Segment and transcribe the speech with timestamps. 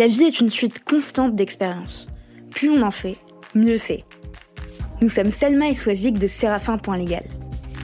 [0.00, 2.08] La vie est une suite constante d'expériences.
[2.50, 3.18] Plus on en fait,
[3.54, 4.06] mieux c'est.
[5.02, 7.24] Nous sommes Selma et Swazik de Séraphin.légal.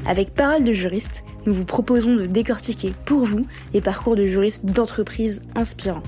[0.06, 3.44] Avec Parole de juriste, nous vous proposons de décortiquer pour vous
[3.74, 6.02] les parcours de juristes d'entreprises inspirants.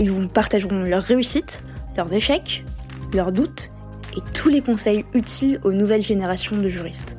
[0.00, 1.62] Ils vous partageront leurs réussites,
[1.94, 2.64] leurs échecs,
[3.12, 3.68] leurs doutes
[4.16, 7.18] et tous les conseils utiles aux nouvelles générations de juristes.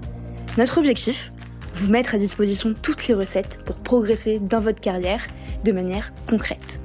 [0.57, 1.31] Notre objectif
[1.75, 5.21] Vous mettre à disposition toutes les recettes pour progresser dans votre carrière
[5.63, 6.79] de manière concrète.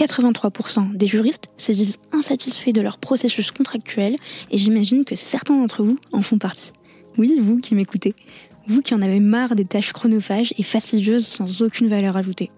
[0.00, 4.16] 83% des juristes se disent insatisfaits de leur processus contractuel
[4.50, 6.72] et j'imagine que certains d'entre vous en font partie.
[7.18, 8.14] Oui, vous qui m'écoutez.
[8.66, 12.50] Vous qui en avez marre des tâches chronophages et fastidieuses sans aucune valeur ajoutée.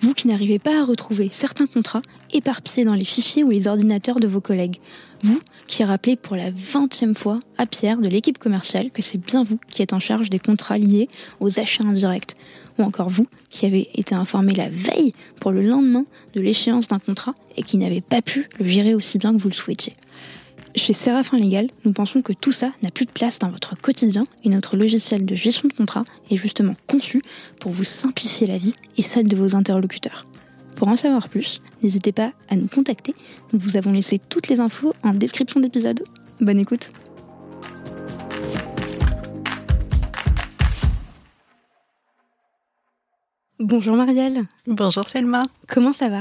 [0.00, 4.20] Vous qui n'arrivez pas à retrouver certains contrats éparpillés dans les fichiers ou les ordinateurs
[4.20, 4.78] de vos collègues.
[5.24, 9.42] Vous qui rappelez pour la vingtième fois à Pierre de l'équipe commerciale que c'est bien
[9.42, 11.08] vous qui êtes en charge des contrats liés
[11.40, 12.36] aux achats indirects.
[12.78, 16.98] Ou encore vous qui avez été informé la veille pour le lendemain de l'échéance d'un
[16.98, 19.94] contrat et qui n'avez pas pu le gérer aussi bien que vous le souhaitiez.
[20.74, 24.24] Chez Séraphin Légal, nous pensons que tout ça n'a plus de place dans votre quotidien
[24.44, 27.22] et notre logiciel de gestion de contrat est justement conçu
[27.60, 30.26] pour vous simplifier la vie et celle de vos interlocuteurs.
[30.76, 33.14] Pour en savoir plus, n'hésitez pas à nous contacter.
[33.54, 36.04] Nous vous avons laissé toutes les infos en description d'épisode.
[36.42, 36.90] Bonne écoute
[43.58, 44.42] Bonjour Marielle.
[44.66, 45.42] Bonjour Selma.
[45.66, 46.18] Comment ça va?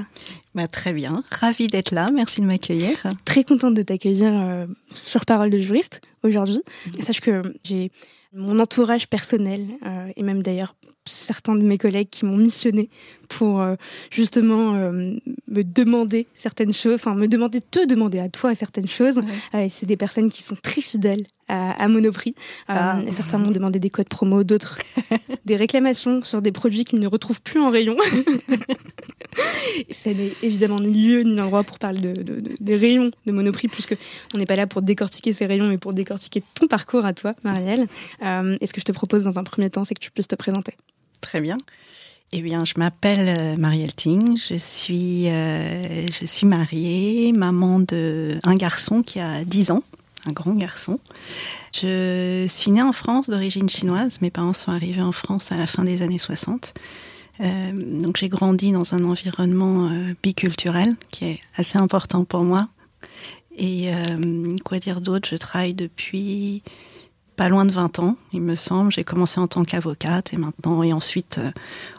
[0.53, 2.95] Bah, Très bien, ravie d'être là, merci de m'accueillir.
[3.25, 6.61] Très contente de t'accueillir euh, sur Parole de juriste aujourd'hui.
[7.01, 7.91] Sache que j'ai
[8.33, 10.75] mon entourage personnel euh, et même d'ailleurs
[11.05, 12.89] certains de mes collègues qui m'ont missionné
[13.27, 13.75] pour euh,
[14.11, 19.19] justement me demander certaines choses, enfin me demander, te demander à toi certaines choses.
[19.53, 22.33] et c'est des personnes qui sont très fidèles à, Monoprix.
[22.67, 22.99] Ah.
[23.11, 24.79] certains m'ont demandé des codes promo, d'autres
[25.45, 27.97] des réclamations sur des produits qu'ils ne retrouvent plus en rayon.
[29.91, 33.97] Ce n'est évidemment ni lieu ni l'endroit pour parler de, des rayons de Monoprix, puisque
[34.33, 37.35] on n'est pas là pour décortiquer ces rayons, mais pour décortiquer ton parcours à toi,
[37.43, 37.87] Marielle.
[38.23, 40.27] Euh, et ce que je te propose dans un premier temps, c'est que tu puisses
[40.27, 40.75] te présenter.
[41.21, 41.57] Très bien.
[42.31, 48.55] Eh bien, je m'appelle euh, Marielle Ting, je suis, euh, je suis mariée, maman d'un
[48.55, 49.83] garçon qui a 10 ans,
[50.25, 50.99] un grand garçon.
[51.73, 55.67] Je suis née en France d'origine chinoise, mes parents sont arrivés en France à la
[55.67, 56.73] fin des années 60.
[57.41, 62.61] Euh, donc j'ai grandi dans un environnement euh, biculturel qui est assez important pour moi.
[63.57, 65.27] Et euh, quoi dire d'autre?
[65.29, 66.63] Je travaille depuis
[67.35, 68.91] pas loin de 20 ans, il me semble.
[68.91, 71.39] J'ai commencé en tant qu'avocate et maintenant et ensuite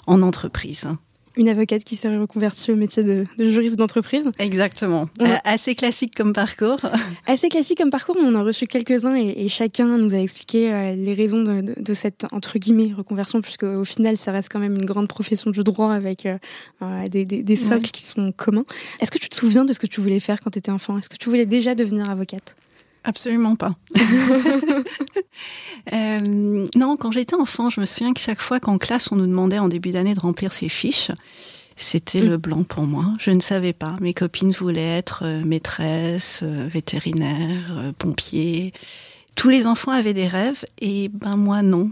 [0.06, 0.88] en entreprise
[1.36, 4.30] une avocate qui s'est reconvertie au métier de, juriste d'entreprise.
[4.38, 5.08] Exactement.
[5.20, 6.78] Euh, assez classique comme parcours.
[7.26, 8.16] Assez classique comme parcours.
[8.18, 12.26] On en a reçu quelques-uns et, chacun nous a expliqué euh, les raisons de, cette
[12.32, 15.92] entre guillemets reconversion, puisque au final, ça reste quand même une grande profession du droit
[15.92, 18.64] avec euh, des, socles qui sont communs.
[19.00, 20.98] Est-ce que tu te souviens de ce que tu voulais faire quand tu étais enfant?
[20.98, 22.56] Est-ce que tu voulais déjà devenir avocate?
[23.06, 23.76] Absolument pas.
[25.92, 26.20] euh,
[26.74, 29.60] non, quand j'étais enfant, je me souviens que chaque fois qu'en classe, on nous demandait
[29.60, 31.12] en début d'année de remplir ses fiches,
[31.76, 33.12] c'était le blanc pour moi.
[33.20, 33.96] Je ne savais pas.
[34.00, 38.72] Mes copines voulaient être euh, maîtresses, euh, vétérinaires, euh, pompiers.
[39.34, 41.90] Tous les enfants avaient des rêves et ben moi non.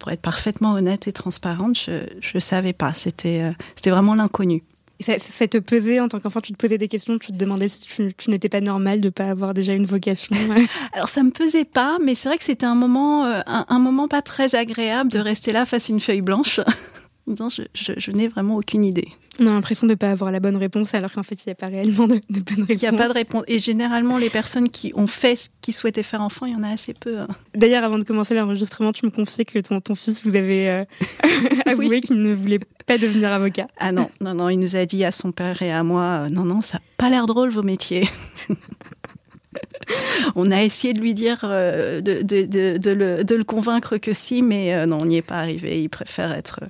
[0.00, 2.92] pour être parfaitement honnête et transparente, je je savais pas.
[2.94, 4.64] C'était c'était vraiment l'inconnu.
[5.02, 7.68] Ça, ça, te pesait en tant qu'enfant, tu te posais des questions, tu te demandais
[7.68, 10.34] si tu, n'étais pas normal de pas avoir déjà une vocation.
[10.92, 14.08] Alors ça me pesait pas, mais c'est vrai que c'était un moment, euh, un, moment
[14.08, 16.60] pas très agréable de rester là face à une feuille blanche.
[17.26, 19.08] je, je n'ai vraiment aucune idée.
[19.40, 21.52] On a l'impression de ne pas avoir la bonne réponse, alors qu'en fait, il n'y
[21.52, 22.68] a pas réellement de, bonne réponse.
[22.68, 23.44] Il n'y a pas de réponse.
[23.48, 26.62] Et généralement, les personnes qui ont fait ce qu'ils souhaitaient faire enfant, il y en
[26.62, 27.20] a assez peu.
[27.20, 27.28] Hein.
[27.54, 30.84] D'ailleurs, avant de commencer l'enregistrement, tu me confiais que ton, ton fils vous avait euh,
[31.66, 33.68] avoué qu'il ne voulait pas devenir avocat.
[33.78, 36.28] Ah non, non, non, il nous a dit à son père et à moi, euh,
[36.28, 38.06] non, non, ça n'a pas l'air drôle vos métiers.
[40.36, 44.12] on a essayé de lui dire, euh, de, de, de, le, de, le, convaincre que
[44.12, 45.82] si, mais non, on n'y est pas arrivé.
[45.82, 46.60] Il préfère être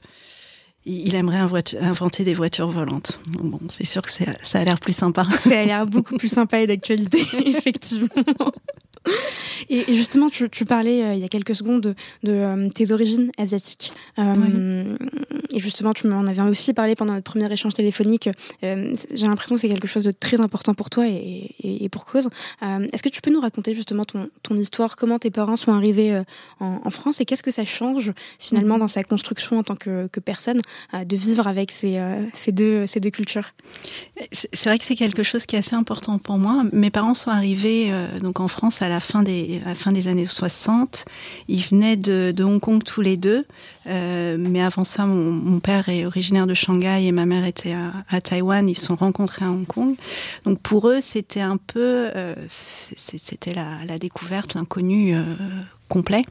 [0.85, 1.39] il aimerait
[1.81, 3.21] inventer des voitures volantes.
[3.29, 5.25] Bon, c'est sûr que ça a l'air plus sympa.
[5.39, 8.09] Ça a l'air beaucoup plus sympa et d'actualité, effectivement.
[9.69, 11.95] Et, justement, tu, parlais euh, il y a quelques secondes de,
[12.29, 13.93] euh, tes origines asiatiques.
[14.19, 14.97] Euh,
[15.53, 18.29] et justement, tu m'en avais aussi parlé pendant notre premier échange téléphonique.
[18.63, 22.29] J'ai l'impression que c'est quelque chose de très important pour toi et, et, pour cause.
[22.63, 26.19] Est-ce que tu peux nous raconter justement ton, ton histoire, comment tes parents sont arrivés
[26.61, 30.07] en, en, France et qu'est-ce que ça change finalement dans sa construction en tant que,
[30.09, 30.61] que personne
[30.95, 32.01] de vivre avec ces,
[32.33, 33.53] ces, deux, ces deux cultures?
[34.33, 36.65] C'est vrai que c'est quelque chose qui est assez important pour moi.
[36.73, 40.09] Mes parents sont arrivés donc en France à la fin des, à la fin des
[40.09, 41.05] années 60.
[41.49, 43.47] Ils venaient de, Hong Kong tous les deux.
[43.87, 47.75] Euh, mais avant ça, mon, père est originaire de Shanghai et ma mère était
[48.09, 48.69] à, Taïwan.
[48.69, 49.95] Ils se sont rencontrés à Hong Kong.
[50.45, 55.25] Donc pour eux, c'était un peu, euh, c'était la, la, découverte, l'inconnu euh,
[55.89, 56.23] complet.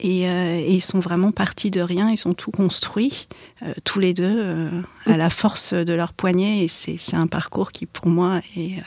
[0.00, 0.26] Et,
[0.68, 3.26] ils sont vraiment partis de rien, ils sont tout construits,
[3.62, 4.70] euh, tous les deux,
[5.06, 6.64] à la force de leur poignet.
[6.64, 8.80] Et c'est un parcours qui, pour moi, est,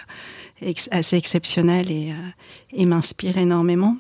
[0.91, 2.13] assez exceptionnel et,
[2.73, 3.97] et m'inspire énormément.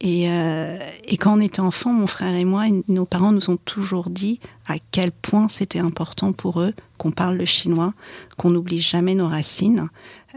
[0.00, 3.56] Et, euh, et, quand on était enfant, mon frère et moi, nos parents nous ont
[3.56, 7.94] toujours dit à quel point c'était important pour eux qu'on parle le chinois,
[8.36, 9.88] qu'on n'oublie jamais nos racines,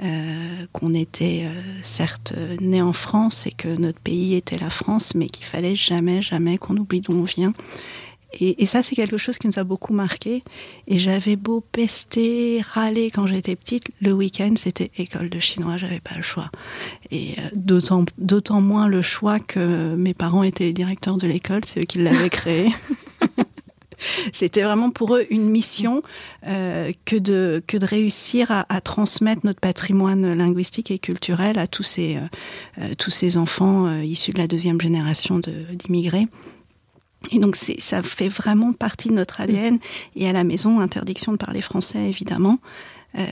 [0.04, 5.16] euh, qu'on était euh, certes né en France et que notre pays était la France,
[5.16, 7.54] mais qu'il fallait jamais, jamais qu'on oublie d'où on vient.
[8.40, 10.44] Et, ça, c'est quelque chose qui nous a beaucoup marqué.
[10.88, 16.00] Et j'avais beau pester, râler quand j'étais petite, le week-end, c'était école de chinois, j'avais
[16.00, 16.50] pas le choix.
[17.12, 21.82] Et euh, d'autant, d'autant moins le choix que mes parents étaient directeurs de l'école, c'est
[21.82, 22.70] eux qui l'avaient créé.
[24.32, 26.04] C'était vraiment pour eux une mission
[26.46, 31.82] euh, que, de, que de réussir à, transmettre notre patrimoine linguistique et culturel à tous
[31.82, 32.18] ces,
[32.78, 36.28] euh, tous ces enfants issus de la deuxième génération d'immigrés.
[37.32, 39.80] Et donc ça fait vraiment partie de notre ADN.
[40.16, 42.60] Et à la maison, interdiction de parler français, évidemment.
[43.18, 43.26] Euh,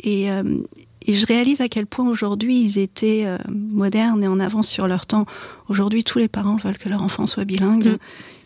[0.00, 0.62] et, euh,
[1.06, 4.86] et, je réalise à quel point aujourd'hui ils étaient euh, modernes et en avance sur
[4.86, 5.26] leur temps.
[5.68, 7.86] Aujourd'hui, tous les parents veulent que leur enfant soit bilingue.
[7.86, 7.98] Mmh.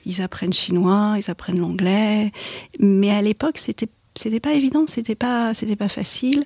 [0.04, 2.32] Ils apprennent chinois, ils apprennent l'anglais.
[2.80, 6.44] Mais à l'époque, c'était c'était pas évident, c'était pas, c'était pas facile.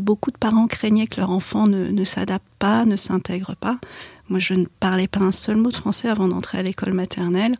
[0.00, 3.80] Beaucoup de parents craignaient que leur enfant ne, ne s'adapte pas, ne s'intègre pas.
[4.28, 7.56] Moi, je ne parlais pas un seul mot de français avant d'entrer à l'école maternelle.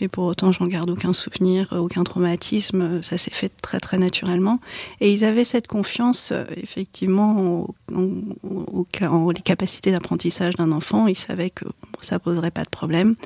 [0.00, 3.02] Et pour autant, j'en garde aucun souvenir, aucun traumatisme.
[3.02, 4.60] Ça s'est fait très, très naturellement.
[5.00, 11.08] Et ils avaient cette confiance, effectivement, en, les capacités d'apprentissage d'un enfant.
[11.08, 11.64] Ils savaient que
[12.00, 13.16] ça poserait pas de problème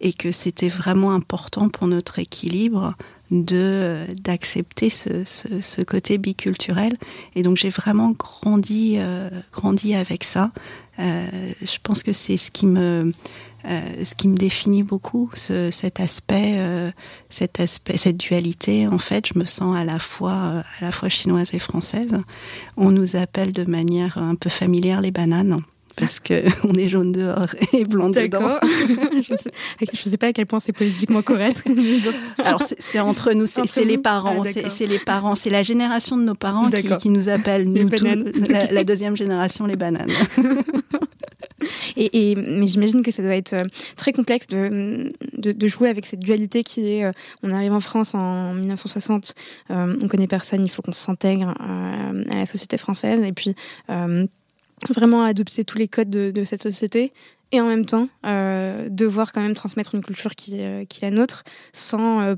[0.00, 2.94] et que c'était vraiment important pour notre équilibre
[3.30, 6.96] de d'accepter ce, ce, ce, côté biculturel.
[7.34, 10.50] Et donc j'ai vraiment grandi euh, grandi avec ça.
[10.98, 11.28] Euh,
[11.60, 13.12] je pense que c'est ce qui me
[13.64, 16.90] euh, ce qui me définit beaucoup ce, cet aspect euh,
[17.28, 18.86] cet aspect cette dualité.
[18.86, 22.12] En fait je me sens à la fois à la fois chinoise et française.
[22.76, 25.60] On nous appelle de manière un peu familière les bananes
[25.98, 28.58] parce que on est jaune dehors et blanc dedans.
[28.62, 29.50] je, sais,
[29.92, 31.62] je sais pas à quel point c'est politiquement correct.
[32.38, 36.22] Alors c'est entre nous, c'est les parents, ah, c'est les parents, c'est la génération de
[36.22, 38.04] nos parents qui, qui, nous appellent nous, tout,
[38.48, 40.10] la, la deuxième génération les bananes.
[41.96, 43.64] Et, et, mais j'imagine que ça doit être euh,
[43.96, 47.12] très complexe de, de, de, jouer avec cette dualité qui est euh,
[47.42, 49.34] on arrive en France en 1960,
[49.70, 53.54] euh, on connaît personne, il faut qu'on s'intègre euh, à la société française et puis
[53.90, 54.26] euh,
[54.88, 57.12] vraiment adopter tous les codes de, de, cette société
[57.52, 61.10] et en même temps euh, devoir quand même transmettre une culture qui, euh, qui est
[61.10, 62.34] la nôtre sans euh,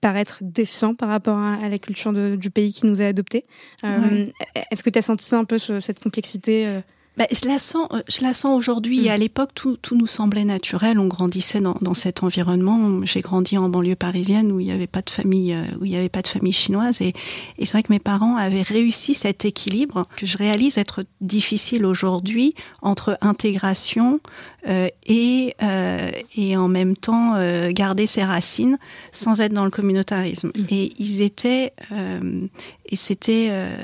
[0.00, 3.44] paraître défiant par rapport à, à la culture de, du pays qui nous a adoptés.
[3.82, 4.32] Ouais.
[4.70, 6.72] Est-ce que tu as senti un peu ce, cette complexité
[7.16, 9.08] bah, je la sens, je la sens aujourd'hui.
[9.08, 9.10] Mmh.
[9.10, 10.98] À l'époque, tout, tout, nous semblait naturel.
[10.98, 13.04] On grandissait dans, dans cet environnement.
[13.04, 15.96] J'ai grandi en banlieue parisienne où il n'y avait pas de famille, où il n'y
[15.96, 17.00] avait pas de famille chinoise.
[17.00, 17.12] Et,
[17.58, 21.84] et c'est vrai que mes parents avaient réussi cet équilibre que je réalise être difficile
[21.84, 24.20] aujourd'hui entre intégration
[24.68, 28.78] euh, et euh, et en même temps euh, garder ses racines
[29.10, 30.52] sans être dans le communautarisme.
[30.54, 30.64] Mmh.
[30.70, 32.46] Et ils étaient euh,
[32.86, 33.74] et c'était euh,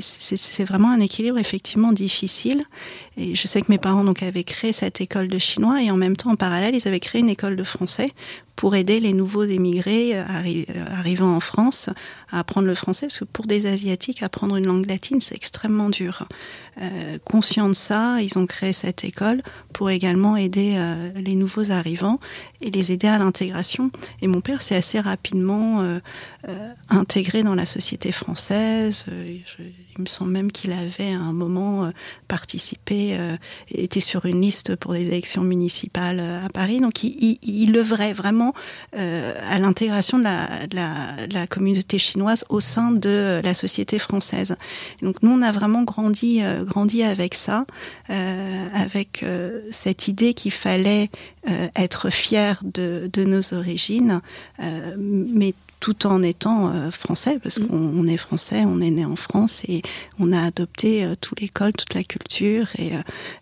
[0.00, 2.47] c'est vraiment un équilibre effectivement difficile.
[3.16, 6.16] Et je sais que mes parents avaient créé cette école de chinois et en même
[6.16, 8.10] temps en parallèle ils avaient créé une école de français
[8.58, 11.90] pour aider les nouveaux émigrés arri arrivant en France
[12.32, 15.90] à apprendre le français parce que pour des asiatiques apprendre une langue latine c'est extrêmement
[15.90, 16.26] dur.
[16.80, 21.70] Euh, conscient de ça, ils ont créé cette école pour également aider euh, les nouveaux
[21.72, 22.20] arrivants
[22.60, 23.90] et les aider à l'intégration.
[24.22, 25.98] Et mon père s'est assez rapidement euh,
[26.48, 29.06] euh, intégré dans la société française.
[29.08, 29.38] Euh,
[29.98, 31.90] il me semble même qu'il avait à un moment euh,
[32.28, 33.36] participé, euh,
[33.70, 36.80] était sur une liste pour des élections municipales euh, à Paris.
[36.80, 38.47] Donc il, il, il œuvrait vraiment
[38.96, 43.54] euh, à l'intégration de la, de, la, de la communauté chinoise au sein de la
[43.54, 44.56] société française.
[45.00, 47.66] Et donc nous on a vraiment grandi, euh, grandi avec ça,
[48.10, 51.10] euh, avec euh, cette idée qu'il fallait
[51.48, 54.20] euh, être fier de, de nos origines,
[54.60, 57.68] euh, mais tout en étant français, parce mmh.
[57.68, 59.82] qu'on est français, on est né en France et
[60.18, 62.94] on a adopté tout l'école, toute la culture, et,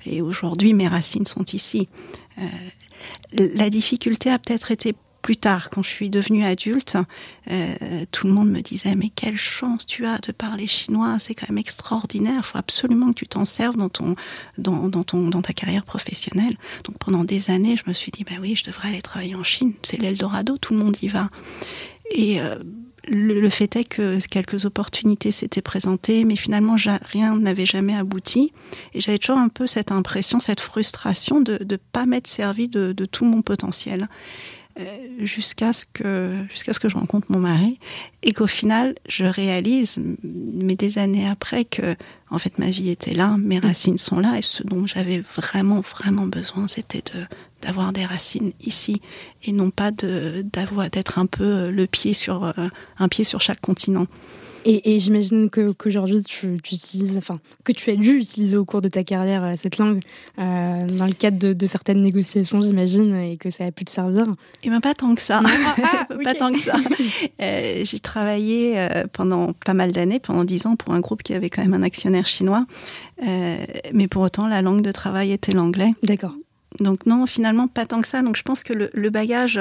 [0.05, 1.89] et aujourd'hui mes racines sont ici.
[3.33, 4.95] La difficulté a peut-être été
[5.27, 6.97] plus tard, quand je suis devenue adulte,
[7.51, 11.35] euh, tout le monde me disait mais quelle chance tu as de parler chinois, c'est
[11.35, 12.37] quand même extraordinaire.
[12.37, 14.15] Il faut absolument que tu t'en serves dans ton
[14.57, 16.57] dans, ton dans ta carrière professionnelle.
[16.85, 19.43] Donc pendant des années, je me suis dit bah oui, je devrais aller travailler en
[19.43, 19.73] Chine.
[19.83, 21.29] C'est l'Eldorado, tout le monde y va.
[22.13, 22.61] Et euh,
[23.09, 28.53] le, fait est que quelques opportunités s'étaient présentées, mais finalement rien n'avait jamais abouti.
[28.95, 32.93] Et j'avais toujours un peu cette impression, cette frustration de ne pas m'être servi de,
[32.93, 34.09] de, tout mon potentiel.
[34.79, 37.79] Euh, jusqu'à ce que jusqu'à ce que je rencontre mon mari
[38.23, 41.97] et qu'au final je réalise mais des années après que
[42.29, 45.81] en fait ma vie était là mes racines sont là et ce dont j'avais vraiment
[45.81, 47.25] vraiment besoin c'était de
[47.63, 49.01] d'avoir des racines ici
[49.45, 52.53] et non pas d'avoir d'être un peu le pied sur euh,
[52.99, 54.07] un pied sur chaque continent
[54.69, 58.89] et, j'imagine que qu'aujourd'hui tu, utilises, enfin que tu as dû utiliser au cours de
[58.89, 60.01] ta carrière euh, cette langue
[60.41, 64.25] euh, dans le cadre de, certaines négociations, j'imagine, et que ça a pu te servir.
[64.25, 64.33] Et
[64.65, 66.75] eh bien pas tant que ça, ah, pas tant que ça.
[67.41, 71.51] Euh, j'ai travaillé pendant pas mal d'années, pendant dix ans, pour un groupe qui avait
[71.51, 72.67] quand même un actionnaire chinois,
[73.21, 75.93] mais pour autant la langue de travail était l'anglais.
[76.03, 76.35] D'accord.
[76.81, 78.23] Donc non, finalement pas tant que ça.
[78.23, 79.61] Donc je pense que le, le bagage,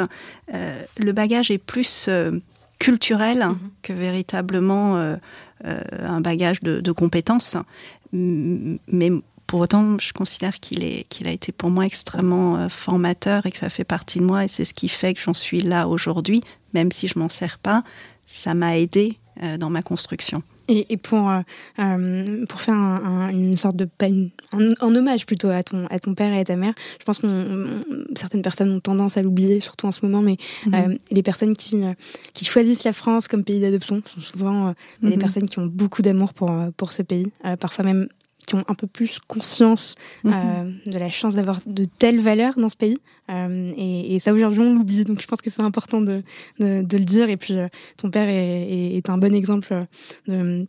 [0.52, 2.10] le bagage est plus
[2.80, 3.58] culturel mhm.
[3.82, 5.16] que véritablement euh,
[5.66, 7.58] euh, un bagage de, compétences.
[8.12, 9.12] Mais
[9.48, 13.52] pour autant, je considère qu'il est qu'il a été pour moi extrêmement euh, formateur et
[13.52, 15.88] que ça fait partie de moi et c'est ce qui fait que j'en suis là
[15.88, 16.42] aujourd'hui,
[16.74, 17.84] même si je m'en sers pas.
[18.28, 19.20] Ça m'a aidé
[19.60, 20.42] dans ma construction.
[20.68, 21.42] Et, et pour, euh,
[21.80, 26.16] euh, pour faire un, une sorte de peine, en, hommage plutôt à ton, à ton
[26.16, 27.28] père et à ta mère, je pense que
[28.16, 30.74] certaines personnes ont tendance à l'oublier, surtout en ce moment, mais mhm.
[30.74, 31.84] euh, les personnes qui,
[32.34, 35.18] qui choisissent la France comme pays d'adoption sont souvent des mhm.
[35.18, 38.08] personnes qui ont beaucoup d'amour pour, pour ce pays, parfois même
[38.46, 40.34] qui ont un peu plus conscience mhm.
[40.34, 42.98] euh, de la chance d'avoir de telles valeurs dans ce pays.
[43.30, 45.04] Euh, et, et, ça, aujourd'hui, on l'oublie.
[45.04, 46.24] Donc, je pense que c'est important de,
[46.60, 47.30] de, de, le dire.
[47.30, 49.86] Et puis, euh, ton père est, est, un bon exemple
[50.28, 50.68] de,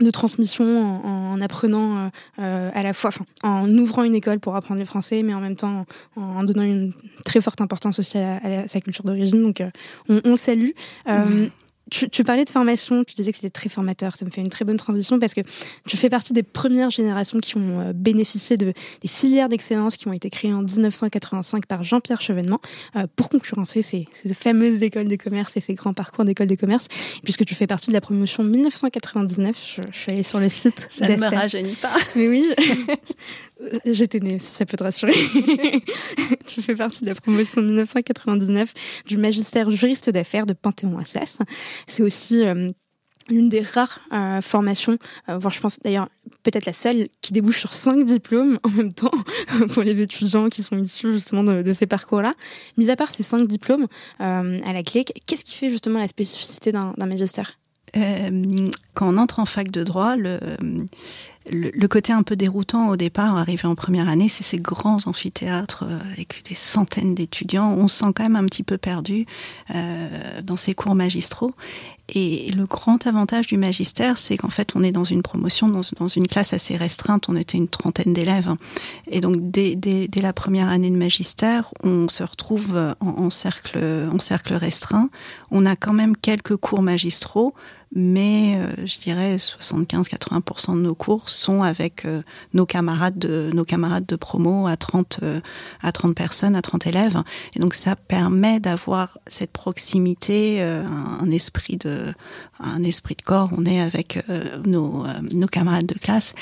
[0.00, 4.54] de transmission en, en apprenant euh, à la fois, enfin, en ouvrant une école pour
[4.56, 6.92] apprendre le français, mais en même temps en, donnant une
[7.24, 9.42] très forte importance aussi à, à, sa culture d'origine.
[9.42, 9.62] Donc,
[10.08, 10.70] on, on, le salue.
[11.94, 14.16] Tu, tu, parlais de formation, tu disais que c'était très formateur.
[14.16, 15.42] Ça me fait une très bonne transition parce que
[15.86, 20.08] tu fais partie des premières générations qui ont euh, bénéficié de, des filières d'excellence qui
[20.08, 22.60] ont été créées en 1985 par Jean-Pierre Chevènement
[22.96, 26.56] euh, pour concurrencer ces, ces, fameuses écoles de commerce et ces grands parcours d'écoles de
[26.56, 26.88] commerce.
[27.22, 30.88] puisque tu fais partie de la promotion 1999, je, je suis allée sur le site.
[30.90, 31.92] Ça ne me rajeunit pas.
[32.16, 32.50] Mais oui,
[33.84, 35.14] j'étais née, ça peut te rassurer.
[36.46, 41.38] tu fais partie de la promotion 1999 du magistère juriste d'affaires de Panthéon-Assas.
[41.86, 42.70] C'est aussi euh,
[43.28, 46.08] l'une des rares euh, formations, euh, voire je pense d'ailleurs
[46.42, 49.10] peut-être la seule, qui débouche sur cinq diplômes en même temps
[49.72, 52.32] pour les étudiants qui sont issus justement de, ces parcours-là.
[52.76, 53.86] Mis à part ces cinq diplômes
[54.18, 57.58] à la clé, qu'est-ce qui fait justement la spécificité d'un magistère?
[58.94, 60.40] Quand on entre en fac de droit, le,
[61.50, 65.84] le, côté un peu déroutant au départ, arrivé en première année, c'est ces grands amphithéâtres
[65.86, 67.70] euh, avec des centaines d'étudiants.
[67.72, 69.26] On se sent quand même un petit peu perdu
[69.74, 71.54] euh, dans ces cours magistraux.
[72.08, 76.08] Et le grand avantage du magistère, c'est qu'en fait, on est dans une promotion, dans,
[76.08, 77.28] une classe assez restreinte.
[77.28, 78.54] On était une trentaine d'élèves.
[79.10, 83.30] Et donc, dès, dès, dès, la première année de magistère, on se retrouve en, en,
[83.30, 83.78] cercle,
[84.12, 85.08] en cercle restreint.
[85.50, 87.54] On a quand même quelques cours magistraux,
[87.94, 92.22] mais euh, je dirais 75-80% de nos cours sont avec euh,
[92.52, 95.40] nos camarades de nos camarades de promo à 30 euh,
[95.80, 97.22] à 30 personnes, à 30 élèves.
[97.54, 102.12] Et donc ça permet d'avoir cette proximité, un, esprit de
[102.58, 103.50] un esprit de corps.
[103.56, 104.22] On est avec
[104.66, 106.34] nos nos camarades de classe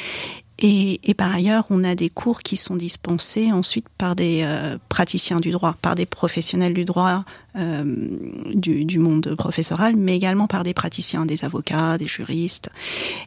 [0.64, 4.78] et, et, par ailleurs, on a des cours qui sont dispensés ensuite par des euh,
[4.88, 7.24] praticiens du droit, par des professionnels du droit
[7.56, 7.82] euh,
[8.54, 12.70] du, du, monde professoral, mais également par des praticiens, des avocats, des juristes.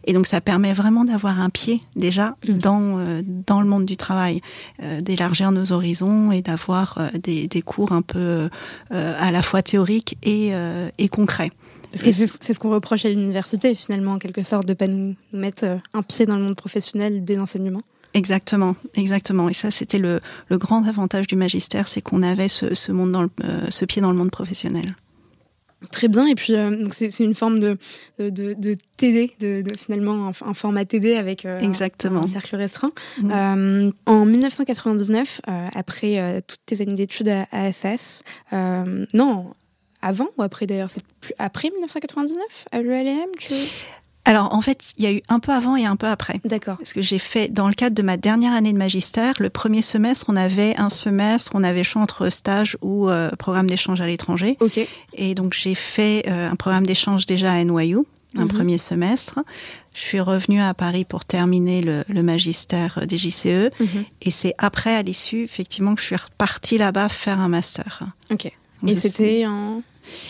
[0.05, 2.53] Et donc, ça permet vraiment d'avoir un pied déjà mmh.
[2.53, 4.41] dans euh, dans le monde du travail,
[4.81, 8.49] euh, d'élargir nos horizons et d'avoir des, des, cours un peu
[8.91, 10.53] à la fois théoriques et,
[10.97, 11.51] et concrets.
[11.95, 15.15] Parce que c'est ce qu'on reproche à l'université, finalement, en quelque sorte, de pas nous
[15.31, 17.81] mettre euh, un pied dans le monde professionnel dès l'enseignement.
[18.13, 19.47] Exactement, exactement.
[19.47, 23.13] Et ça, c'était le, le, grand avantage du magistère, c'est qu'on avait ce, ce, monde
[23.13, 24.95] dans le, euh, ce pied dans le monde professionnel.
[25.91, 26.25] Très bien.
[26.25, 27.77] Et puis, euh, c'est une forme de,
[28.19, 32.23] de, de, de TD, de, de, finalement un, format TD avec Exactement.
[32.23, 32.91] Un, cercle restreint.
[33.21, 33.91] Mmh.
[34.05, 35.41] en 1999,
[35.75, 38.83] après toutes tes années d'études à, à
[39.13, 39.53] non,
[40.05, 40.89] avant ou après d'ailleurs?
[40.89, 41.03] C'est
[41.39, 43.53] après 1999 à l'ELM tu...
[44.27, 46.41] Alors en fait, il y a eu un peu avant et un peu après.
[46.45, 46.77] D'accord.
[46.77, 49.83] Parce que j'ai fait, dans le cadre de ma dernière année de magistère, le premier
[49.83, 54.07] semestre, on avait un semestre, on avait choix entre stage ou euh, programme d'échange à
[54.07, 54.57] l'étranger.
[54.61, 54.79] Ok.
[55.13, 57.97] Et donc j'ai fait euh, un programme d'échange déjà à NYU,
[58.35, 58.47] un Mhm.
[58.47, 59.39] premier semestre.
[59.93, 63.69] Je suis revenue à Paris pour terminer le, le magistère des JCE.
[63.79, 64.05] Mhm.
[64.23, 68.01] Et c'est après, à l'issue, effectivement, que je suis repartie là-bas faire un master.
[68.31, 68.51] Ok.
[68.81, 69.83] Donc, Et c'était en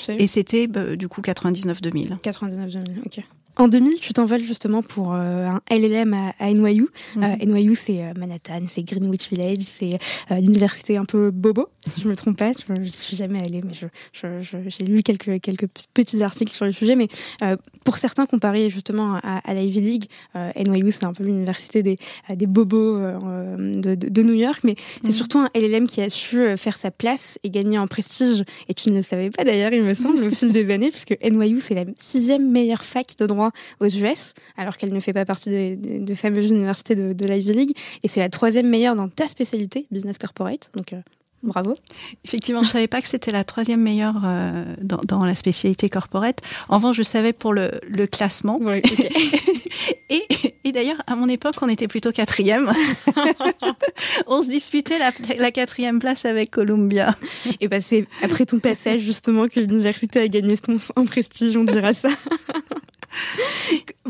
[0.09, 2.19] Et c'était bah, du coup 99-2000.
[2.19, 3.23] 99-2000, ok.
[3.57, 6.87] En 2000, tu t'envoles justement pour euh, un LLM à, à NYU.
[7.15, 7.23] Mhm.
[7.23, 9.91] Euh, NYU, c'est euh, Manhattan, c'est Greenwich Village, c'est
[10.29, 12.51] l'université un peu bobo, si je me trompe pas.
[12.51, 16.51] Je, je suis jamais allée, mais je, je- je- j'ai lu quelques, quelques petits articles
[16.53, 16.95] sur le sujet.
[16.95, 17.07] Mais
[17.85, 21.97] pour certains, comparé justement à, à l'Ivy League, NYU, c'est un peu l'université des,
[22.35, 24.61] des bobos de, de- de New York.
[24.63, 25.13] Mais c'est Mhm.
[25.13, 28.43] surtout un LLM qui a su faire sa place et gagner en prestige.
[28.67, 31.15] Et tu ne le savais pas d'ailleurs, il me semble, au fil des années, puisque
[31.23, 33.44] NYU, c'est la sixième meilleure fac de droit
[33.79, 37.25] aux US, alors qu'elle ne fait pas partie des, des- des fameuses universités de, de
[37.25, 37.77] l'Ivy League.
[38.03, 40.69] Et c'est la troisième meilleure dans ta spécialité, business corporate.
[40.75, 40.97] Donc, euh,
[41.43, 41.73] bravo.
[42.23, 46.39] Effectivement, je savais pas que c'était la troisième meilleure euh, dans, dans la spécialité corporate.
[46.69, 48.59] En revanche, je savais pour le, le classement.
[50.09, 50.23] Et,
[50.63, 52.71] et d'ailleurs, à mon époque, on était plutôt quatrième.
[54.27, 57.13] on se disputait la, la quatrième place avec Columbia.
[57.59, 61.63] Et bah, c'est après ton passage, justement, que l'université a gagné son, en prestige, on
[61.63, 62.09] dira ça.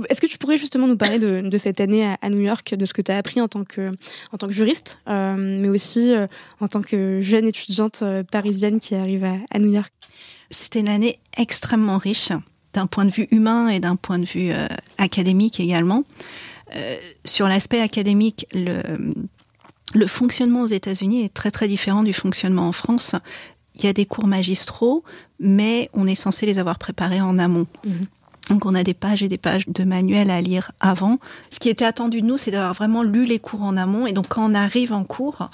[0.10, 2.76] Est-ce que tu pourrais justement nous parler de, de cette année à, à New York,
[2.76, 3.92] de ce que tu as appris en tant que,
[4.32, 6.28] en tant que juriste, euh, mais aussi euh,
[6.60, 9.92] en tant que jeune étudiante euh, parisienne qui arrive à, à New York?
[10.50, 12.32] C'était une année extrêmement riche,
[12.74, 16.04] d'un point de vue humain et d'un point de vue euh, académique également.
[17.24, 18.82] Sur l'aspect académique, le,
[19.94, 23.16] le fonctionnement aux États-Unis est très très différent du fonctionnement en France.
[23.76, 25.04] Il y a des cours magistraux,
[25.40, 27.68] mais on est censé les avoir préparés en amont.
[27.86, 28.08] Mhm.
[28.50, 31.20] Donc on a des pages et des pages de manuels à lire avant.
[31.50, 34.06] Ce qui était attendu de nous, c'est d'avoir vraiment lu les cours en amont.
[34.06, 35.50] Et donc quand on arrive en cours,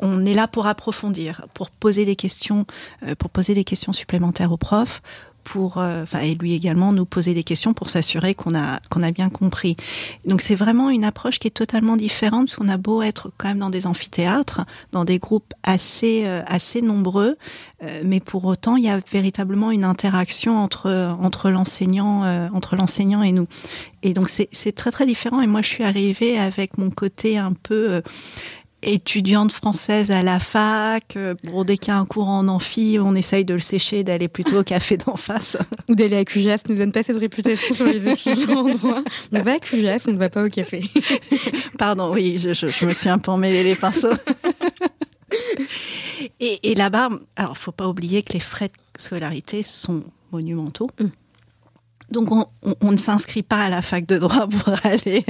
[0.00, 2.66] on est là pour approfondir, pour poser des questions,
[3.06, 5.00] euh, pour poser des questions supplémentaires au prof,
[5.44, 9.02] pour, euh, enfin, et lui également nous poser des questions pour s'assurer qu'on a qu'on
[9.02, 9.76] a bien compris.
[10.24, 13.48] Donc c'est vraiment une approche qui est totalement différente parce qu'on a beau être quand
[13.48, 17.36] même dans des amphithéâtres, dans des groupes assez euh, assez nombreux,
[17.82, 23.22] euh, mais pour autant il y a véritablement une interaction entre entre l'enseignant entre l'enseignant
[23.22, 23.46] et nous.
[24.02, 25.40] Et donc c'est très très différent.
[25.40, 28.02] Et moi je suis arrivée avec mon côté un peu
[28.84, 31.16] étudiante française à la fac.
[31.16, 34.04] euh, Bon, dès qu'il y a un cours en amphi, on essaye de le sécher,
[34.04, 35.56] d'aller plutôt au café d'en face.
[35.88, 39.02] Ou d'aller à Cujas ne donne pas cette réputation sur les étudiants en droit.
[39.32, 40.82] On va à Cujas, on ne va pas au café.
[41.78, 44.08] Pardon, oui, je, je, je me suis un peu emmêlé les pinceaux.
[46.40, 50.88] et, et là-bas, alors faut pas oublier que les frais de scolarité sont monumentaux.
[51.00, 51.04] Mm.
[52.14, 55.24] Donc on, on- on ne s'inscrit pas à la fac de droit pour aller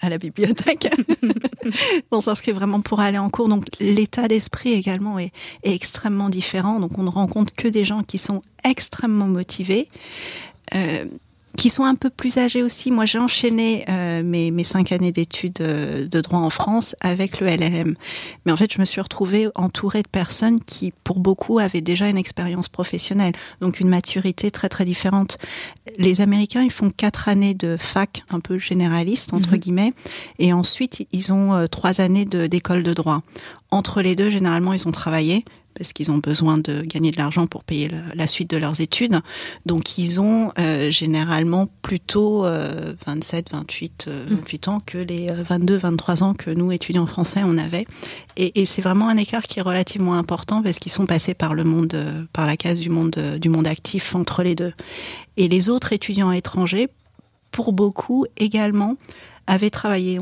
[0.00, 0.88] à la bibliothèque.
[2.12, 3.48] on s'inscrit vraiment pour aller en cours.
[3.48, 5.32] Donc l'état d'esprit également est,
[5.64, 6.78] est extrêmement différent.
[6.78, 9.88] Donc on ne rencontre que des gens qui sont extrêmement motivés.
[10.74, 11.06] Euh,
[11.62, 12.90] qui sont un peu plus âgés aussi.
[12.90, 17.38] Moi, j'ai enchaîné euh, mes, mes cinq années d'études euh, de droit en France avec
[17.38, 17.94] le LLM.
[18.44, 22.08] Mais en fait, je me suis retrouvée entourée de personnes qui, pour beaucoup, avaient déjà
[22.08, 25.38] une expérience professionnelle, donc une maturité très très différente.
[25.98, 29.58] Les Américains, ils font quatre années de fac un peu généraliste entre Mhm.
[29.58, 29.92] guillemets,
[30.40, 33.22] et ensuite ils ont euh, trois années de- d'école de droit.
[33.70, 35.44] Entre les deux, généralement, ils ont travaillé
[35.76, 38.80] parce qu'ils ont besoin de gagner de l'argent pour payer le- la suite de leurs
[38.80, 39.20] études.
[39.66, 44.34] Donc ils ont euh, généralement plutôt euh, 27, 28, euh, Mm.
[44.36, 47.86] 28 ans que les euh, 22, 23 ans que nous, étudiants français, on avait.
[48.36, 51.54] Et, et c'est vraiment un écart qui est relativement important parce qu'ils sont passés par
[51.54, 54.72] le monde, euh, par la case du monde, euh, du monde actif entre les deux.
[55.36, 56.88] Et les autres étudiants étrangers,
[57.50, 58.96] pour beaucoup également,
[59.52, 60.18] avaient travaillé.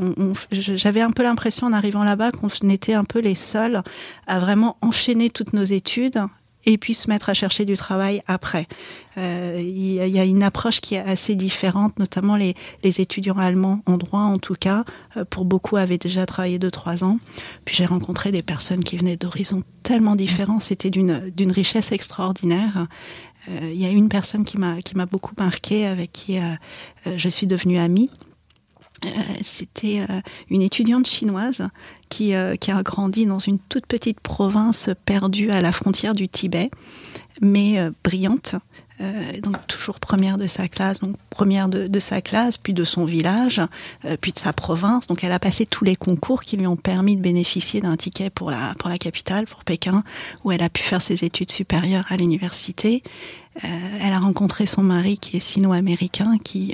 [0.51, 3.81] J'avais un peu l'impression en arrivant là-bas qu'on était un peu les seuls
[4.27, 6.21] à vraiment enchaîner toutes nos études
[6.65, 8.67] et puis se mettre à chercher du travail après.
[9.17, 13.97] Euh, Il y, a- une approche qui est assez différente, notamment les, étudiants allemands en
[13.97, 14.83] droit en tout cas,
[15.17, 17.17] euh, pour beaucoup avaient déjà travaillé deux trois ans.
[17.65, 22.87] Puis j'ai rencontré des personnes qui venaient d'horizons tellement différents, c'était d'une richesse extraordinaire.
[23.49, 26.37] Euh, Il y a une personne qui m'a beaucoup marqué, avec qui
[27.15, 28.09] je suis devenue amie
[29.41, 30.05] C'était
[30.49, 31.67] une étudiante chinoise
[32.09, 36.69] qui, qui a grandi dans une toute petite province perdue à la frontière du Tibet,
[37.41, 38.55] mais brillante,
[39.01, 43.05] euh, donc toujours première de sa classe, donc première de, sa classe, puis de son
[43.05, 43.61] village,
[44.05, 45.07] euh, puis de sa province.
[45.07, 48.29] Donc elle a passé tous les concours qui lui ont permis de bénéficier d'un ticket
[48.29, 50.03] pour la pour la capitale, pour Pékin,
[50.43, 53.01] où elle a pu faire ses études supérieures à l'université.
[53.63, 53.67] Euh,
[54.01, 56.73] elle a rencontré son mari qui est sino-américain, qui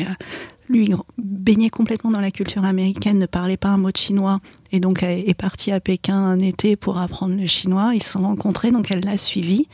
[0.69, 4.39] lui baignait complètement dans la culture américaine, ne parlait pas un mot de chinois
[4.71, 7.91] et donc est parti à Pékin un été pour apprendre le chinois.
[7.93, 9.67] Ils se sont rencontrés, donc elle l'a suivi.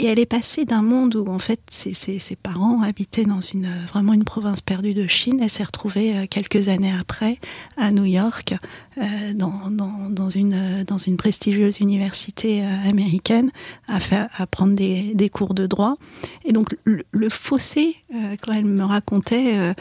[0.00, 4.12] Et elle est passée d'un monde où en fait ses, parents habitaient dans une vraiment
[4.12, 5.40] une province perdue de Chine.
[5.42, 7.38] Elle s'est retrouvée euh, quelques années après
[7.76, 8.54] à New York
[8.96, 13.50] euh, dans, dans, une dans une prestigieuse université euh, américaine
[13.88, 15.96] à faire à prendre des, des cours de droit.
[16.44, 19.74] Et donc le, fossé euh, quand elle me racontait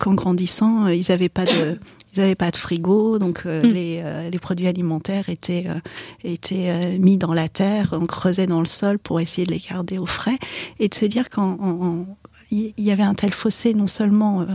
[0.00, 1.78] qu'en grandissant ils n'avaient pas de
[2.14, 3.66] ils n'avaient pas de frigo, donc euh, mm.
[3.66, 5.78] les, euh, les, produits alimentaires étaient, euh,
[6.24, 9.98] étaient mis dans la terre, on creusait dans le sol pour essayer de les garder
[9.98, 10.38] au frais,
[10.78, 14.46] et de se dire qu'il y avait un tel fossé non seulement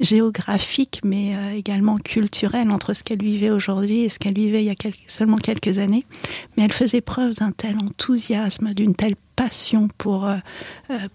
[0.00, 4.70] géographique, mais également culturel entre ce qu'elle vivait aujourd'hui et ce qu'elle vivait il y
[4.70, 4.74] a
[5.06, 6.04] seulement quelques années.
[6.56, 10.28] Mais elle faisait preuve d'un tel enthousiasme, d'une telle passion pour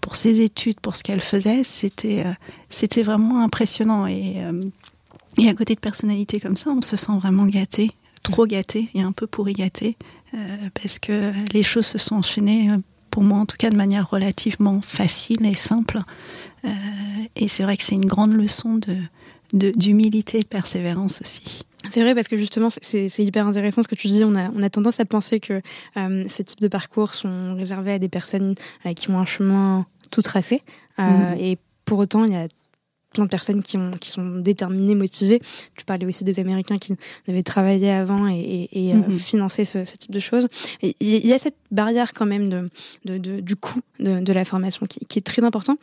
[0.00, 1.62] pour ses études, pour ce qu'elle faisait.
[1.64, 2.24] C'était
[2.70, 4.36] c'était vraiment impressionnant et
[5.40, 9.00] et à côté de personnalités comme ça, on se sent vraiment gâté, trop gâté et
[9.00, 9.96] un peu pourri gâté,
[10.34, 12.76] euh, parce que les choses se sont enchaînées, euh,
[13.10, 15.98] pour moi en tout cas, de manière relativement facile et simple.
[16.66, 16.68] Euh,
[17.36, 18.96] et c'est vrai que c'est une grande leçon de
[19.52, 21.62] d'humilité et de persévérance aussi.
[21.90, 24.22] C'est vrai parce que justement c'est hyper intéressant ce que tu dis.
[24.24, 25.60] On a, on a tendance à penser que
[25.96, 28.54] euh, ce type de parcours sont réservés à des personnes
[28.94, 30.62] qui ont un chemin tout tracé.
[30.98, 31.34] Mmh.
[31.40, 32.46] Et pour autant, il y a
[33.12, 35.40] plein de personnes qui, ont, qui sont déterminées, motivées.
[35.76, 36.94] Tu parlais aussi des Américains qui
[37.28, 39.18] avaient travaillé avant et, et, euh, mm-hmm.
[39.18, 40.46] financé ce, ce, type de choses.
[40.82, 42.66] Il y a cette barrière quand même de,
[43.04, 45.76] de, de du coût de, de la formation qui, qui est très important.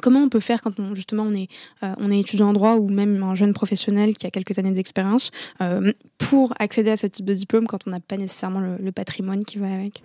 [0.00, 1.48] Comment on peut faire quand on, justement on est,
[1.82, 4.70] euh, on est étudiant en droit ou même un jeune professionnel qui a quelques années
[4.70, 8.76] d'expérience euh, pour accéder à ce type de diplôme quand on n'a pas nécessairement le,
[8.76, 10.02] le, patrimoine qui va avec?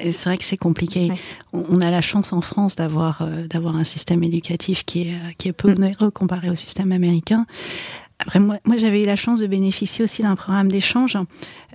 [0.00, 1.10] C'est vrai que c'est compliqué.
[1.10, 1.16] Ouais.
[1.52, 5.48] On a la chance en France d'avoir euh, d'avoir un système éducatif qui est qui
[5.48, 5.76] est peu mm.
[5.76, 7.46] onéreux comparé au système américain.
[8.22, 11.16] Après, moi, moi j'avais eu la chance de bénéficier aussi d'un programme d'échange,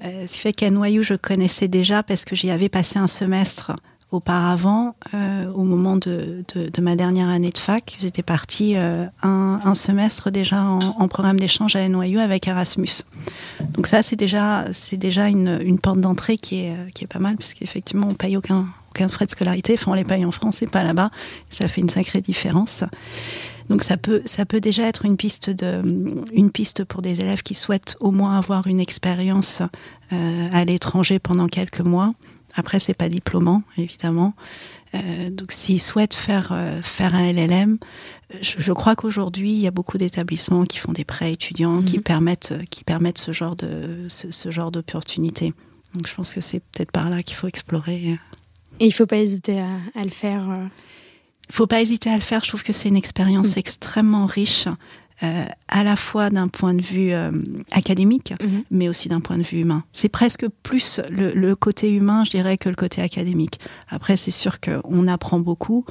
[0.03, 3.07] euh, ce qui fait qu'à Noyau, je connaissais déjà parce que j'y avais passé un
[3.07, 3.73] semestre
[4.11, 6.43] auparavant, euh, au moment de,
[6.79, 11.87] ma dernière année de fac, j'étais partie euh, un, semestre déjà en, programme d'échange à
[11.87, 13.03] NYU avec Erasmus.
[13.73, 14.65] Donc ça, c'est déjà,
[15.27, 18.67] une, porte d'entrée qui est, est pas mal, puisqu'effectivement, on paye aucun,
[19.09, 19.73] frais de scolarité.
[19.73, 21.09] Enfin, on les paye en France et pas là-bas.
[21.49, 22.83] Ça fait une sacrée différence.
[23.69, 24.23] Donc ça peut,
[24.61, 29.61] déjà être une piste pour des élèves qui souhaitent au moins avoir une expérience
[30.13, 32.13] euh, à l'étranger pendant quelques mois
[32.57, 34.33] après, c'est pas diplômant, évidemment.
[34.95, 37.77] Euh, donc, s'ils souhaitent faire euh, faire un LLM,
[38.41, 41.85] je, je crois qu'aujourd'hui, il y a beaucoup d'établissements qui font des prêts étudiants, mm
[41.85, 42.03] qui mhm.
[42.03, 45.53] permettent qui permettent ce genre de ce, ce genre d'opportunité.
[45.93, 48.17] Donc, je pense que c'est peut-être par là qu'il faut explorer.
[48.79, 50.49] Et il faut pas hésiter à, à le faire.
[50.49, 50.65] Euh...
[51.49, 52.43] Il faut pas hésiter à le faire.
[52.43, 53.59] Je trouve que c'est une expérience mmh.
[53.59, 54.67] extrêmement riche
[55.23, 57.31] euh, à la fois d'un point de vue euh,
[57.71, 58.63] académique, mm -hmm.
[58.71, 59.83] mais aussi d'un point de vue humain.
[59.91, 63.59] C'est presque plus le, le, côté humain, je dirais, que le côté académique.
[63.89, 65.85] Après, c'est sûr qu'on apprend beaucoup.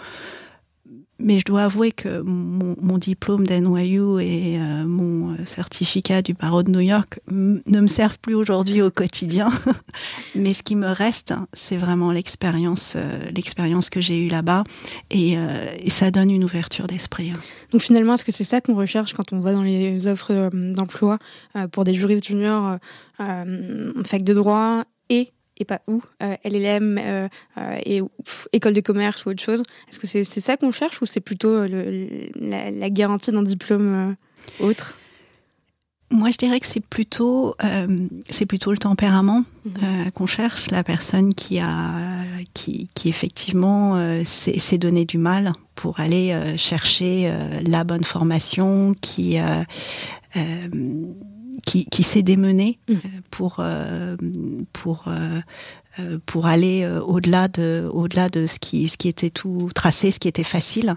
[1.19, 6.63] Mais je dois avouer que mon, mon diplôme d'NYU et euh, mon certificat du barreau
[6.63, 9.49] de New York ne me servent plus aujourd'hui au quotidien.
[10.35, 14.65] Mais ce qui me reste, c'est vraiment l'expérience, euh, l'expérience que j'ai eue là-bas,
[15.11, 17.33] et, euh, et, ça donne une ouverture d'esprit.
[17.73, 20.51] Donc finalement, est-ce que c'est ça qu'on recherche quand on va dans les offres euh,
[20.53, 21.19] d'emploi
[21.57, 22.79] euh, pour des juristes juniors
[23.21, 28.75] euh, fac de droit et et pas où, euh, LLM euh, euh, et pff, école
[28.75, 29.63] de commerce ou autre chose.
[29.89, 34.17] Est-ce que c'est ça qu'on cherche ou c'est plutôt le, la, la, garantie d'un diplôme
[34.61, 34.97] autre?
[36.11, 40.85] Moi, je dirais que c'est plutôt, euh, c'est plutôt le tempérament euh, qu'on cherche, la
[40.85, 42.23] personne qui a,
[42.55, 47.31] qui, qui effectivement euh, s'est donné du mal pour aller chercher
[47.67, 49.37] la bonne formation, qui
[51.65, 52.95] qui, qui s'est démené mmh.
[53.31, 54.17] pour euh,
[54.73, 60.11] pour euh, pour aller au-delà de au-delà de ce qui ce qui était tout tracé,
[60.11, 60.97] ce qui était facile.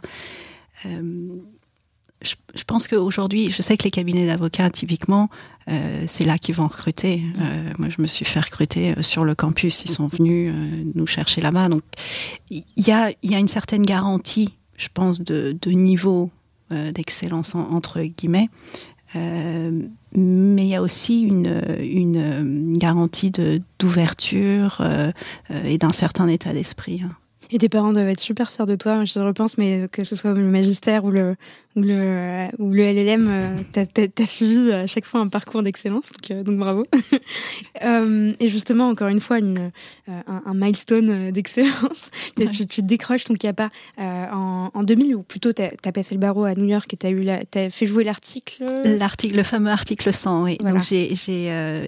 [2.21, 5.29] Je, je, pense qu'aujourd'hui, je sais que les cabinets d'avocats, typiquement,
[5.69, 7.23] euh, c'est là qu'ils vont recruter.
[7.39, 9.83] Euh, moi, je me suis fait recruter sur le campus.
[9.85, 11.69] Ils sont venus euh, nous chercher là-bas.
[11.69, 11.83] Donc,
[12.49, 16.31] il y a, y a une certaine garantie, je pense, de, de niveau
[16.93, 18.47] d'excellence, entre guillemets.
[19.15, 23.31] Mais il y a aussi une, une garantie
[23.79, 24.81] d'ouverture
[25.65, 27.03] et d'un certain état d'esprit.
[27.51, 30.33] Et tes parents doivent être super fiers de toi, je repense, mais que ce soit
[30.33, 31.35] le magistère ou le,
[31.75, 33.85] ou le, ou le LLM, euh, t'as
[34.21, 36.85] as, suivi à chaque fois un parcours d'excellence, donc, euh, donc, bravo.
[37.83, 39.71] euh, et justement, encore une fois, une,
[40.07, 42.11] un, un, milestone d'excellence.
[42.39, 42.47] Ouais.
[42.47, 46.45] Tu, tu, décroches ton CAPA en, en 2000, ou plutôt t'as as passé le barreau
[46.45, 48.63] à New York et t'as eu la, as fait jouer l'article?
[48.85, 50.57] L'article, le fameux article 100, oui.
[50.61, 50.75] Voilà.
[50.75, 51.11] Donc j'ai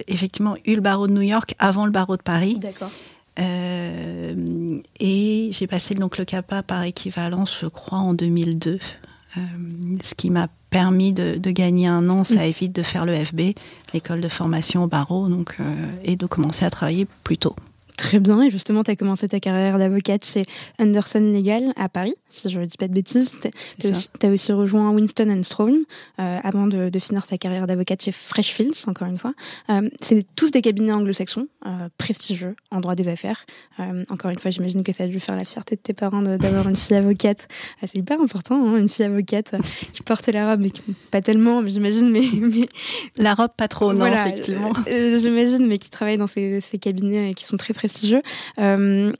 [0.08, 2.58] effectivement eu le barreau de New York avant le barreau de Paris.
[2.58, 2.90] D'accord.
[3.38, 8.78] Euh, et j'ai passé donc le CAPA par équivalence, je crois, en 2002.
[9.36, 9.40] Euh,
[10.02, 13.40] ce qui m'a permis de, de, gagner un an, ça évite de faire le FB,
[13.94, 17.56] l'école de formation au barreau, donc, euh, et de commencer à travailler plus tôt.
[18.02, 20.42] Très bien, et justement, tu as commencé ta carrière d'avocate chez
[20.80, 23.38] Anderson Legal à Paris, si je ne dis pas de bêtises.
[23.78, 25.84] Tu as, aussi rejoint Winston Strawn
[26.18, 29.34] euh, avant de, de, finir ta carrière d'avocate chez Freshfields, encore une fois.
[29.70, 33.46] Euh, c'est tous des cabinets anglo-saxons, euh, prestigieux en droit des affaires.
[34.10, 36.68] Encore une fois, j'imagine que ça a dû faire la fierté de tes parents d'avoir
[36.68, 37.46] une fille avocate.
[37.82, 39.54] Euh, c'est hyper important, hein, une fille avocate
[39.92, 42.66] qui porte la robe, mais qui, pas tellement, j'imagine, mais, mais,
[43.16, 44.72] La robe, pas trop, non, voilà, effectivement.
[44.88, 47.91] J'imagine, mais qui travaille dans ces, ces cabinets qui sont très prestigieux
[48.58, 49.12] Euh,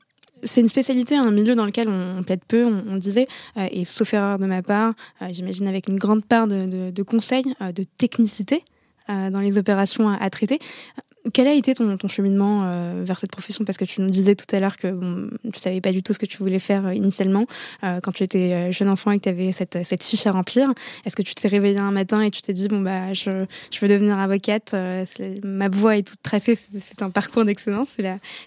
[0.44, 4.12] c'est une spécialité, un milieu dans lequel on, plaide peu, on, disait, euh, et sauf
[4.12, 8.64] erreur de ma part, euh, j'imagine avec une grande part de, conseils, de technicité
[9.08, 10.58] dans les opérations à traiter.
[11.32, 13.64] Quel a été ton, cheminement euh, vers cette profession?
[13.64, 16.18] Parce que tu nous disais tout à l'heure que tu savais pas du tout ce
[16.18, 17.46] que tu voulais faire euh, initialement
[17.84, 20.72] euh, quand tu étais jeune enfant et que tu avais cette, fiche à remplir.
[21.04, 23.88] Est-ce que tu t'es réveillé un matin et tu t'es dit bon bah je, veux
[23.88, 24.74] devenir avocate
[25.44, 27.98] Ma voie est toute tracée, c'est un parcours d'excellence,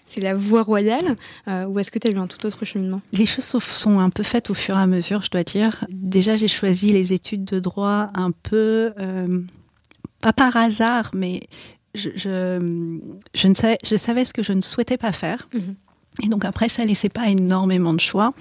[0.06, 1.16] c'est la voie royale.
[1.46, 3.00] Ou est-ce que tu as eu un tout autre cheminement?
[3.12, 5.84] Les choses sont un peu faites au fur et à mesure, je dois dire.
[5.88, 8.92] Déjà j'ai choisi les études de droit un peu
[10.20, 11.40] pas par hasard, mais
[11.96, 12.98] je, je,
[13.34, 15.48] je, ne savais, je savais ce que je ne souhaitais pas faire.
[15.52, 15.58] Mmh.
[16.24, 18.32] Et donc après, ça laissait pas énormément de choix.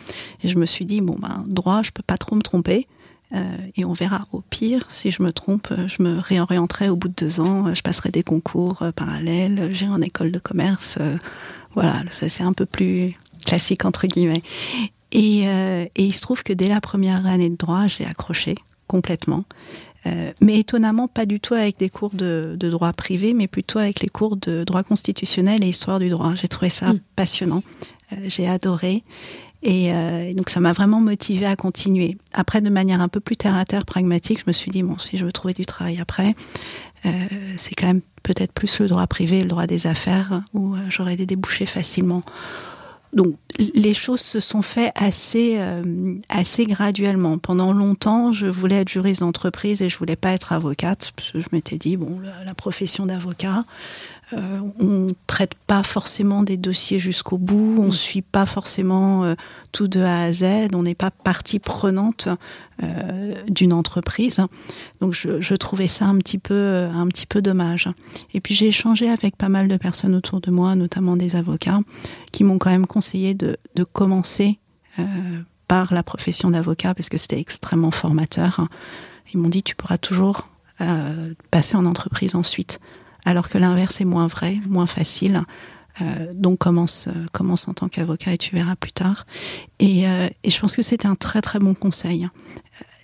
[0.44, 2.88] Et je me suis dit, bon, ben, droit, je peux pas trop me tromper.
[3.34, 4.26] Euh, et on verra.
[4.32, 7.74] Au pire, si je me trompe, je me réorienterai au bout de deux ans.
[7.74, 9.70] Je passerai des concours euh, parallèles.
[9.74, 10.98] J'ai en école de commerce.
[11.02, 11.18] Euh,
[11.74, 14.44] voilà, ça c'est un peu plus classique entre guillemets.
[15.12, 18.56] Et, euh, et il se trouve que dès la première année de droit, j'ai accroché
[18.88, 19.46] complètement.
[20.08, 23.80] Euh, mais étonnamment pas du tout avec des cours de, de, droit privé, mais plutôt
[23.80, 26.34] avec les cours de droit constitutionnel et histoire du droit.
[26.36, 27.00] J'ai trouvé ça mmh.
[27.16, 27.64] passionnant,
[28.12, 29.04] euh, j'ai adoré.
[29.64, 32.18] Et euh, donc ça m'a vraiment motivé à continuer.
[32.34, 35.00] Après, de manière un peu plus terre à terre, pragmatique, je me suis dit bon,
[35.00, 36.36] si je veux trouver du travail après,
[37.08, 37.10] euh,
[37.58, 41.26] c'est quand même peut-être plus le droit privé, le droit des affaires, où j'aurais des
[41.26, 42.22] débouchés facilement.
[43.16, 47.38] Donc les choses se sont faites assez euh, assez graduellement.
[47.38, 51.40] Pendant longtemps, je voulais être juriste d'entreprise et je voulais pas être avocate parce que
[51.40, 53.64] je m'étais dit bon la, la profession d'avocat,
[54.34, 57.94] euh, on traite pas forcément des dossiers jusqu'au bout, on mmh.
[57.94, 59.36] suit pas forcément euh,
[59.72, 62.28] tout de A à Z, on n'est pas partie prenante
[62.82, 64.42] euh, d'une entreprise.
[65.00, 67.88] Donc je, je, trouvais ça un petit peu un petit peu dommage.
[68.34, 71.82] Et puis j'ai échangé avec pas mal de personnes autour de moi, notamment des avocats,
[72.32, 74.60] qui m'ont quand même conseillé de, de commencer
[75.68, 78.68] par la profession d'avocat parce que c'était extrêmement formateur.
[79.34, 80.48] Ils m'ont dit tu pourras toujours
[81.52, 82.80] passer en entreprise ensuite
[83.26, 85.42] alors que l'inverse est moins vrai, moins facile.
[86.02, 89.26] Euh, donc commence, euh, commence en tant qu'avocat et tu verras plus tard.
[89.80, 92.28] Et, euh, et je pense que c'est un très très bon conseil.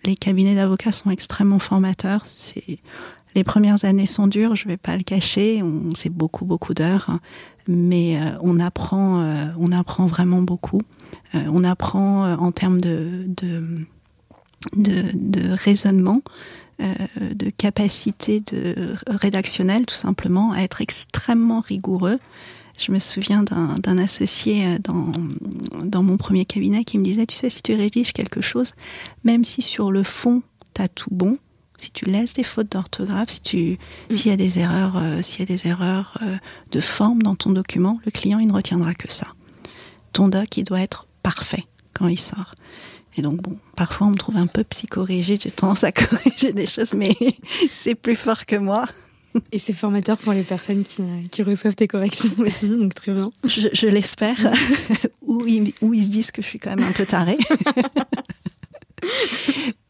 [0.04, 2.24] Les cabinets d'avocats sont extrêmement formateurs.
[2.26, 2.80] C'est
[3.34, 5.62] les premières années sont dures, je vais pas le cacher.
[5.64, 7.18] On c'est beaucoup beaucoup d'heures,
[7.68, 10.82] mais euh, on apprend, euh, on apprend vraiment beaucoup.
[11.36, 13.86] Euh, on apprend en termes de, de
[14.76, 16.71] de, de raisonnement, euh,
[17.20, 22.20] de capacité de rédactionnelle, tout simplement, à être extrêmement rigoureux.
[22.80, 25.12] Je me souviens d'un associé dans,
[25.84, 28.74] dans mon premier cabinet qui me disait, tu sais, si tu rédiges quelque chose,
[29.24, 30.42] même si sur le fond,
[30.74, 31.38] tu as tout bon,
[31.82, 33.78] si tu laisses des fautes d'orthographe, si tu,
[34.10, 34.14] mmh.
[34.14, 36.38] s'il y a des erreurs, euh, s'il y a des erreurs euh,
[36.72, 39.28] de forme dans ton document, le client il ne retiendra que ça.
[40.14, 42.56] Ton doc il doit être parfait quand il sort.
[43.18, 46.66] Et donc, bon, parfois on me trouve un peu psychorigide, j'ai tendance à corriger des
[46.66, 47.16] choses, mais
[47.72, 48.86] c'est plus fort que moi.
[49.54, 53.32] Et c'est formateur pour les personnes qui, qui, reçoivent tes corrections aussi, donc très bien.
[53.46, 54.52] Je, je l'espère.
[55.22, 57.38] ou, ils, ou ils se disent que je suis quand même un peu tarée.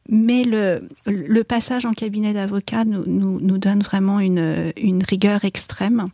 [0.08, 5.46] Mais le, le passage en cabinet d'avocat nous, nous, nous, donne vraiment une, une rigueur
[5.46, 6.08] extrême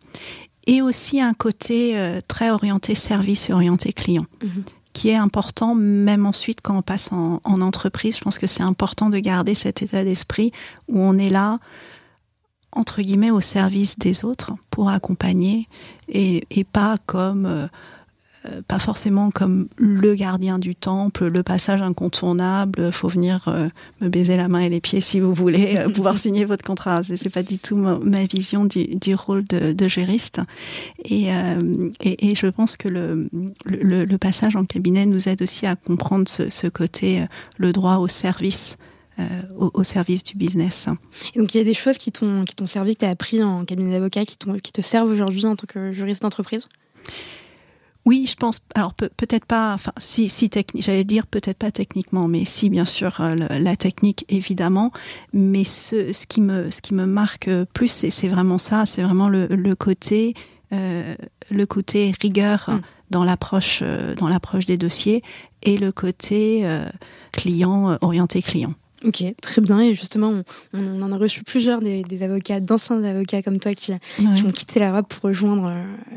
[0.67, 4.26] et aussi un côté euh, très orienté service et orienté client.
[4.41, 4.63] -hmm
[4.97, 8.17] qui est important même ensuite quand on passe en, en entreprise.
[8.17, 10.51] Je pense que c'est important de garder cet état d'esprit
[10.88, 11.60] où on est là
[12.71, 15.67] entre guillemets au service des autres pour accompagner
[16.10, 17.67] et, et pas comme euh,
[18.67, 23.69] pas forcément comme le gardien du temple, le passage incontournable, faut venir euh,
[24.01, 27.01] me baiser la main et les pieds si vous voulez euh, pouvoir signer votre contrat.
[27.03, 30.41] C'est pas du tout ma, vision du, du, rôle de, de juriste.
[31.05, 31.27] Et,
[32.01, 33.29] et, et, je pense que le,
[33.65, 37.25] le, le, passage en cabinet nous aide aussi à comprendre ce, ce côté,
[37.57, 38.77] le droit au service.
[39.57, 40.88] au, au, service du business.
[41.33, 43.10] Et donc il y a des choses qui t'ont qui t'ont servi, que tu as
[43.10, 46.67] appris en cabinet d'avocat, qui, qui te servent aujourd'hui en tant que juriste d'entreprise?
[48.08, 48.62] Oui, je pense.
[48.74, 49.74] Alors peut, être pas.
[49.74, 50.86] Enfin, si, si technique.
[50.86, 54.93] J'allais dire peut-être pas techniquement, mais si bien sûr euh, la technique évidemment.
[55.34, 58.86] Mais ce, ce qui me, ce qui me marque plus, c'est vraiment ça.
[58.86, 60.36] C'est vraiment le, le côté,
[60.72, 61.15] euh,
[61.52, 62.70] le côté rigueur.
[62.70, 62.82] Mm.
[63.10, 65.22] dans l'approche euh, dans l'approche des dossiers
[65.63, 66.86] et le côté euh,
[67.34, 68.74] client orienté client.
[69.05, 69.79] Ok, très bien.
[69.81, 70.41] Et justement,
[70.73, 75.07] on, en a reçu plusieurs des, avocats, d'anciens avocats comme toi qui, ont quitté l'Europe
[75.07, 75.71] pour rejoindre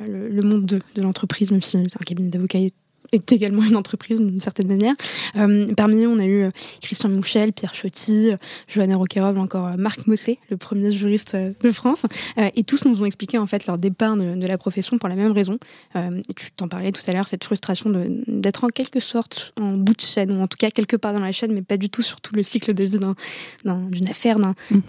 [0.08, 2.74] euh, le, monde de, de l'entreprise, même si un cabinet d'avocats est
[3.12, 4.94] est également une entreprise d'une certaine manière.
[5.36, 8.36] Euh, parmi eux, on a eu euh, Christian Mouchel, Pierre Chotti, euh,
[8.68, 12.04] Johanna Roquerol, encore Marc Mossé, le premier juriste de France.
[12.36, 15.32] et tous nous ont expliqué en fait leur départ de, la profession pour la même
[15.32, 15.58] raison.
[15.94, 17.92] et tu t'en parlais tout à l'heure, cette frustration
[18.26, 21.20] d'être en quelque sorte en bout de chaîne, ou en tout cas quelque part dans
[21.20, 24.80] la chaîne, mais pas du tout sur tout le cycle de vie d'une affaire, mm-hmm.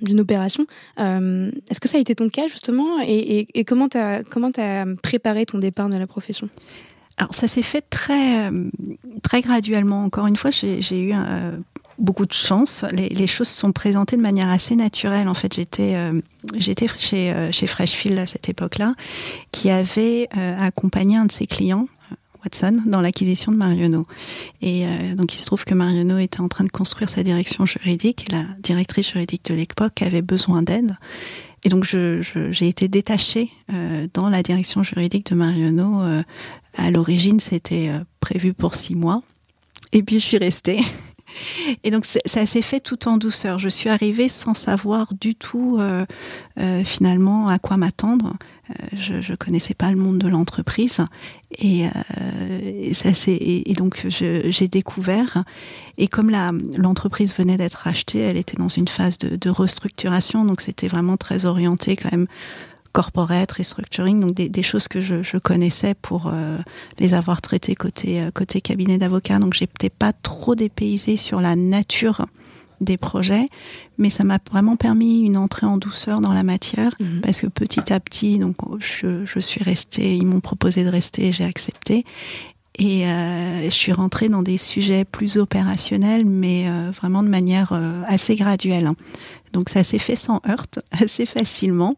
[0.00, 0.66] d'une opération.
[0.98, 3.00] Est-ce que ça a été ton cas justement?
[3.02, 6.48] Et, et, et comment tu as, as préparé ton départ de la profession?
[7.16, 8.70] Alors ça s'est fait très euh,
[9.22, 10.04] très graduellement.
[10.04, 11.56] Encore une fois, j'ai eu euh,
[11.98, 12.84] beaucoup de chance.
[12.90, 15.28] Les, les, choses se sont présentées de manière assez naturelle.
[15.28, 16.20] En fait, j'étais euh,
[16.98, 18.94] chez chez Freshfield à cette époque-là,
[19.52, 21.86] qui avait accompagné un de ses clients.
[22.44, 24.06] Watson dans l'acquisition de Marionneau.
[24.60, 24.84] Et
[25.16, 28.32] donc il se trouve que Marionneau était en train de construire sa direction juridique et
[28.32, 30.94] la directrice juridique de l'époque avait besoin d'aide.
[31.64, 36.02] Et donc j'ai été détachée euh, dans la direction juridique de Marionneau.
[36.02, 36.22] Euh,
[36.76, 39.22] à l'origine, c'était euh, prévu pour six mois.
[39.92, 40.80] Et puis je suis restée.
[41.82, 43.58] Et donc ça s'est fait tout en douceur.
[43.58, 46.04] Je suis arrivée sans savoir du tout euh,
[46.58, 48.34] euh, finalement à quoi m'attendre.
[48.70, 50.98] Euh, je, je connaissais pas le monde de l'entreprise
[51.58, 51.86] et,
[52.64, 55.44] et, ça c'est et, donc j'ai découvert
[55.98, 56.30] et comme
[56.76, 61.18] l'entreprise venait d'être rachetée, elle était dans une phase de, de restructuration donc c'était vraiment
[61.18, 62.26] très orienté quand même
[62.94, 66.58] corporate, restructuring, donc des, des choses que je, je, connaissais pour euh,
[67.00, 69.40] les avoir traitées côté euh, côté cabinet d'avocat.
[69.40, 72.24] Donc j'étais pas trop dépaysée sur la nature
[72.80, 73.48] des projets,
[73.98, 77.20] mais ça m'a vraiment permis une entrée en douceur dans la matière mhm.
[77.20, 81.32] parce que petit à petit, donc je, je suis restée, ils m'ont proposé de rester,
[81.32, 82.04] j'ai accepté.
[82.78, 87.72] Et euh, je suis rentrée dans des sujets plus opérationnels, mais euh, vraiment de manière
[88.06, 88.90] assez graduelle.
[89.52, 91.96] Donc ça s'est fait sans heurte, assez facilement.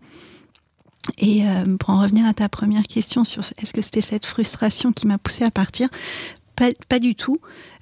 [1.18, 4.92] Et euh, pour en revenir à ta première question sur est-ce que c'était cette frustration
[4.92, 5.88] qui m'a poussée à partir,
[6.54, 7.38] pas, pas du tout.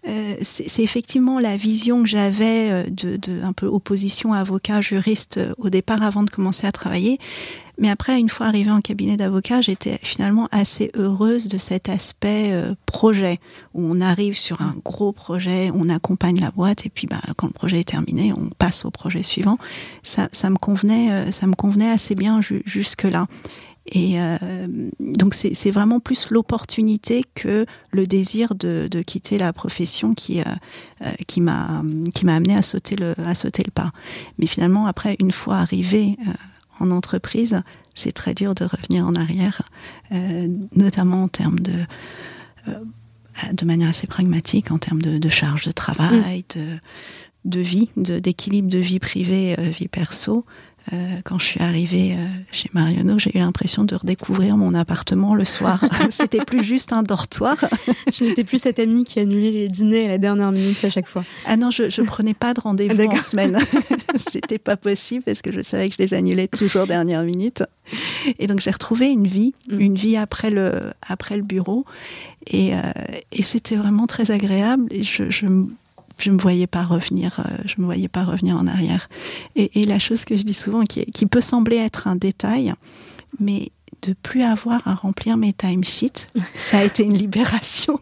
[0.07, 5.39] Euh, c'est effectivement la vision que j'avais euh, de, de, un peu opposition avocat juriste
[5.39, 7.19] euh, au départ avant de commencer à travailler.
[7.79, 12.53] Mais après, une fois arrivée en cabinet d'avocat, j'étais finalement assez heureuse de cet aspect
[12.87, 13.41] projet
[13.73, 17.49] où on arrive sur un gros projet, on accompagne la boîte et puis bah, quand
[17.49, 19.59] le projet est terminé, on passe au projet suivant.
[20.05, 23.27] Ça, ça me convenait, ça me convenait assez bien jusque là.
[23.87, 24.37] Et euh,
[24.99, 30.45] donc c'est vraiment plus l'opportunité que le désir de, de, quitter la profession qui euh,
[31.03, 31.83] euh qui m'a
[32.27, 33.93] amené à sauter le à sauter le pas.
[34.39, 36.33] Mais finalement après une fois arrivé euh,
[36.81, 37.61] en entreprise,
[37.95, 39.63] c'est très dur de revenir en arrière,
[40.13, 41.85] euh, notamment en termes de
[43.53, 46.59] de manière assez pragmatique en termes de, de charge de travail, mm.
[46.59, 46.79] de
[47.45, 50.47] de vie, d'équilibre de, vie privée, vie perso.
[50.93, 55.35] Euh, quand je suis arrivée euh, chez Marionneau, j'ai eu l'impression de redécouvrir mon appartement
[55.35, 55.83] le soir.
[56.11, 57.57] C'était plus juste un dortoir.
[58.13, 61.07] je n'étais plus cette amie qui annulait les dîners à la dernière minute à chaque
[61.09, 61.25] fois.
[61.47, 63.59] Ah non, je, je prenais pas de rendez-vous ah, en semaine.
[64.33, 67.63] C'était pas possible parce que je savais que je les annulais toujours dernière minute.
[68.39, 69.81] Et donc j'ai retrouvé une vie, mm.
[69.81, 71.85] une vie après le après le bureau,
[72.47, 72.81] et, euh,
[73.33, 74.87] et c'était vraiment très agréable.
[74.91, 75.47] Et je, je
[76.19, 79.09] je me voyais pas revenir, euh, je me voyais pas revenir en arrière.
[79.57, 82.75] Et, et la chose que je dis souvent, qui, qui, peut sembler être un détail,
[83.41, 83.71] mais
[84.03, 87.99] de plus avoir à remplir mes timesheets, ça a été une libération.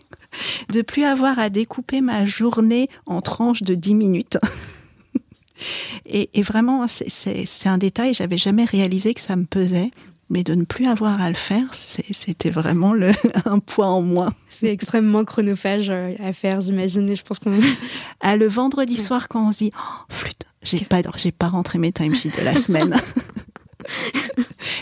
[0.70, 4.38] De plus avoir à découper ma journée en tranches de 10 minutes.
[6.06, 9.92] Et, et vraiment, c'est un détail, j'avais jamais réalisé que ça me pesait
[10.32, 13.12] mais de ne plus avoir à le faire, c'était vraiment le,
[13.44, 14.32] un poids en moins.
[14.48, 17.14] C'est extrêmement chronophage euh, à faire, j'imagine.
[17.14, 17.52] je pense qu'on.
[18.20, 21.78] Ah, le vendredi soir, quand on se dit, oh, flûte, J'ai pas, j'ai pas rentré
[21.78, 22.96] mes timesheets de la semaine.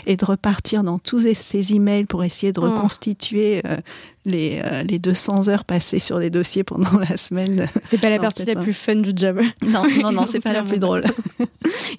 [0.05, 2.71] et de repartir dans tous ces emails pour essayer de oh.
[2.71, 3.77] reconstituer euh,
[4.25, 7.67] les, euh, les 200 heures passées sur les dossiers pendant la semaine.
[7.83, 9.41] C'est pas la partie la plus fun du job.
[9.65, 11.03] Non, non, non, c'est pas la plus drôle.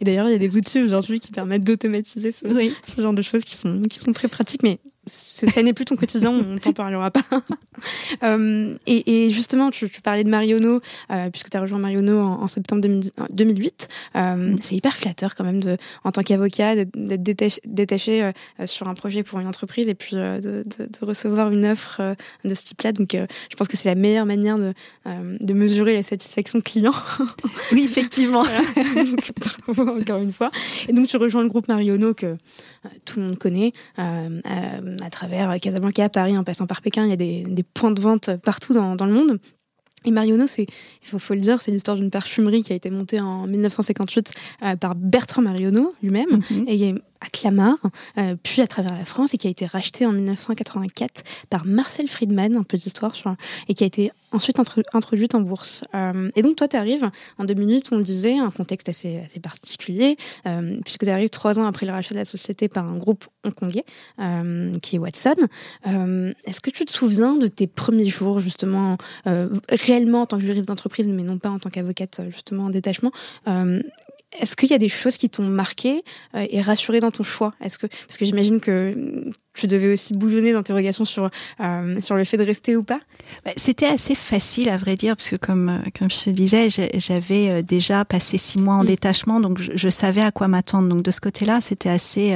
[0.01, 2.47] Et d'ailleurs, il y a des outils aujourd'hui qui permettent d'automatiser ce,
[2.87, 5.97] ce, genre de choses qui sont, qui sont très pratiques, mais ça n'est plus ton
[5.97, 7.23] quotidien, on t'en parlera pas.
[8.23, 10.81] euh, et, et, justement, tu, tu, parlais de Marionneau,
[11.11, 12.83] euh, puisque tu as rejoint Marionneau en, en septembre
[13.31, 13.89] 2008.
[14.15, 14.59] Euh, mm.
[14.63, 18.23] C'est hyper flatteur quand même, de, en tant qu'avocat, d'être détaché, détaché
[18.61, 21.65] euh, sur un projet pour une entreprise et puis euh, de, de, de, recevoir une
[21.67, 22.93] offre euh, de ce type-là.
[22.93, 24.73] Donc, je pense que c'est la meilleure manière de,
[25.07, 26.95] de mesurer la satisfaction client.
[27.73, 28.45] oui, effectivement.
[28.97, 29.33] donc,
[29.67, 30.51] bravo encore une fois.
[30.89, 32.37] Et donc, tu rejoins le groupe Marionneau que
[33.05, 33.73] tout le monde connaît
[35.01, 37.05] à travers Casablanca, Paris, en passant par Pékin.
[37.05, 39.39] Il y a des, des points de vente partout dans, dans le monde.
[40.05, 42.91] Et Marionneau, c'est, il faut, faut, le dire, c'est l'histoire d'une parfumerie qui a été
[42.91, 44.33] montée en 1958
[44.63, 46.65] euh, par Bertrand Marionneau lui-même, mm -hmm.
[46.69, 47.79] et à Clamart,
[48.19, 52.09] euh, puis à travers la France, et qui a été racheté en 1984 par Marcel
[52.09, 53.13] Friedman, un peu d'histoire,
[53.69, 54.59] et qui a été ensuite
[54.95, 55.83] introduite en bourse.
[55.95, 59.41] Euh, et donc toi, tu arrives en 2008, on le disait, un contexte assez, assez
[59.41, 60.17] particulier,
[60.47, 63.27] euh, puisque tu arrives trois ans après le rachat de la société par un groupe
[63.45, 63.85] hongkongais,
[64.81, 65.35] qui est Watson.
[65.85, 68.97] Est-ce que tu te souviens de tes premiers jours, justement,
[69.69, 73.13] réellement en tant que juriste d'entreprise, mais non pas en tant qu'avocate, justement, en détachement?
[74.39, 76.05] Est-ce qu'il y a des choses qui t'ont marqué
[76.35, 77.55] euh, et rassuré dans ton choix?
[77.63, 81.31] Est-ce que parce que j'imagine que tu devais aussi bouillonner d'interrogations sur
[81.61, 83.01] euh, sur le fait de rester ou pas?
[83.45, 86.69] Bah, C'était assez facile à vrai dire parce que comme euh, comme je te disais,
[86.71, 88.87] j'avais euh, déjà passé six mois en mmh.
[88.87, 90.89] détachement, donc je, je, savais à quoi m'attendre.
[90.89, 92.35] Donc de ce côté-là, c'était assez.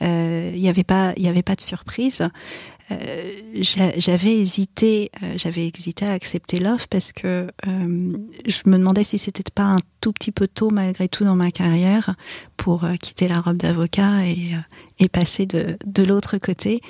[0.00, 2.28] Il euh, n'y avait pas il y avait pas de surprise.
[2.90, 3.32] Euh,
[3.96, 8.12] j'avais hésité, euh, j'avais hésité à accepter l'offre parce que euh,
[8.46, 11.50] je me demandais si c'était pas un tout petit peu tôt malgré tout dans ma
[11.50, 12.14] carrière
[12.56, 14.52] pour quitter la robe d'avocat et,
[15.00, 16.80] et passer de, de l'autre côté.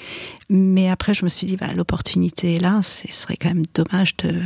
[0.48, 4.16] Mais après, je me suis dit, bah, l'opportunité est là, ce serait quand même dommage
[4.18, 4.40] de,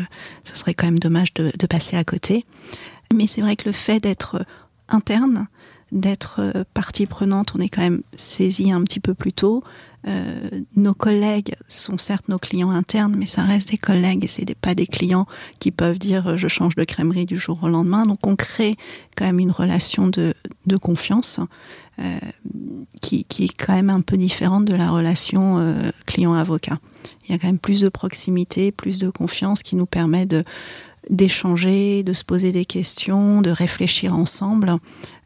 [0.45, 2.47] ce serait quand même dommage de, de passer à côté.
[3.13, 4.45] Mais c'est vrai que le fait d'être
[4.89, 5.49] interne,
[5.93, 9.63] d'être partie prenante, on est quand même saisi un petit peu plus tôt.
[10.09, 14.53] Euh, nos collègues sont certes nos clients internes, mais ça reste des collègues et c'est
[14.57, 15.27] pas des clients
[15.61, 18.03] qui peuvent dire euh, je change de crèmerie du jour au lendemain.
[18.03, 18.77] Donc on crée
[19.17, 20.35] quand même une relation de,
[20.67, 21.39] de confiance
[22.01, 22.19] euh,
[23.01, 26.79] qui, qui, est quand même un peu différente de la relation euh, client-avocat.
[27.25, 30.43] Il y a quand même plus de proximité, plus de confiance qui nous permet de
[31.11, 34.77] d'échanger, de se poser des questions, de réfléchir ensemble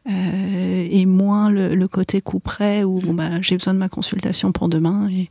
[0.09, 4.69] euh, et moins le, côté coup près où bah, j'ai besoin de ma consultation pour
[4.69, 5.29] demain et,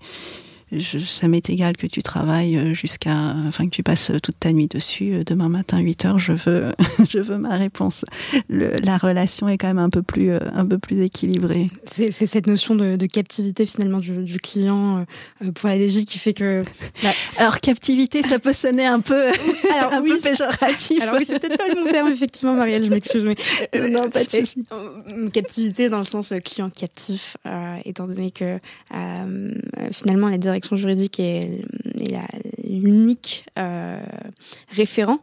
[0.79, 4.53] je, ça m'est égal que tu travailles euh, jusqu'à, enfin que tu passes toute ta
[4.53, 5.15] nuit dessus.
[5.15, 6.73] Euh, demain matin 8 heures, je veux,
[7.09, 8.05] je veux ma réponse.
[8.49, 11.67] Le, la relation est quand même un peu plus, euh, un peu plus équilibrée.
[11.85, 15.05] C'est cette notion de, de, captivité finalement du, du client
[15.43, 16.65] euh, pour la DG qui fait que.
[17.03, 19.27] Bah, alors captivité, ça peut sonner un peu,
[19.79, 21.03] alors, un oui, peu péjoratif.
[21.03, 22.85] Alors oui, c'est peut-être pas le bon terme effectivement, Marielle.
[22.85, 23.37] Je m'excuse, mais
[23.75, 24.65] euh, non, pas de souci.
[25.33, 27.37] Captivité dans le sens client captif,
[27.85, 28.59] étant donné que
[29.93, 31.63] finalement la direction direction juridique est,
[32.65, 34.01] l'unique euh,
[34.71, 35.21] référent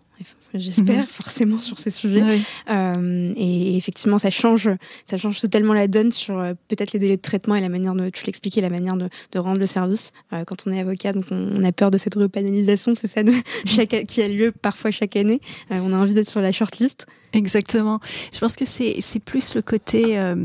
[0.53, 1.07] j'espère, mmh.
[1.07, 2.23] forcément sur ces sujets.
[2.23, 2.41] Oui.
[2.69, 4.69] Euh, et effectivement, ça change,
[5.05, 7.95] ça change totalement la donne sur euh, peut-être les délais de traitement et la manière
[7.95, 10.11] de, tu l'expliquais, la manière de, de, rendre le service.
[10.31, 13.23] Euh, quand on est avocat, donc on, on, a peur de cette repanélisation, c'est ça,
[13.23, 13.33] de,
[13.65, 15.41] chaque, qui a lieu parfois chaque année.
[15.69, 17.07] On a envie d'être sur la shortlist.
[17.33, 17.99] Exactement.
[18.31, 20.35] Je pense que c'est plus le côté euh,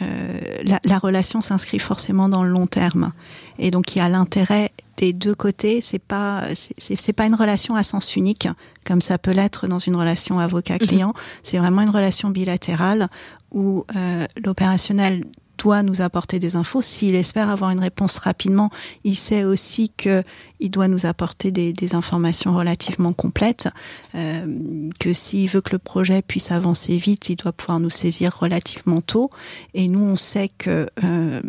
[0.00, 3.12] euh, la, la relation s'inscrit forcément dans le long terme
[3.58, 5.80] et donc il y a l'intérêt des deux côtés.
[5.82, 8.48] C'est pas c'est pas une relation à sens unique
[8.84, 11.08] comme ça peut l'être dans une relation avocat-client.
[11.08, 11.22] Mhm.
[11.42, 13.08] C'est vraiment une relation bilatérale
[13.52, 15.24] où euh, l'opérationnel
[15.60, 16.80] doit nous apporter des infos.
[16.82, 18.70] S'il espère avoir une réponse rapidement,
[19.04, 20.24] il sait aussi que
[20.60, 23.68] il doit nous apporter des, informations relativement complètes,
[24.14, 28.36] euh, que s'il veut que le projet puisse avancer vite, il doit pouvoir nous saisir
[28.38, 29.30] relativement tôt.
[29.74, 31.40] Et nous, on sait que euh,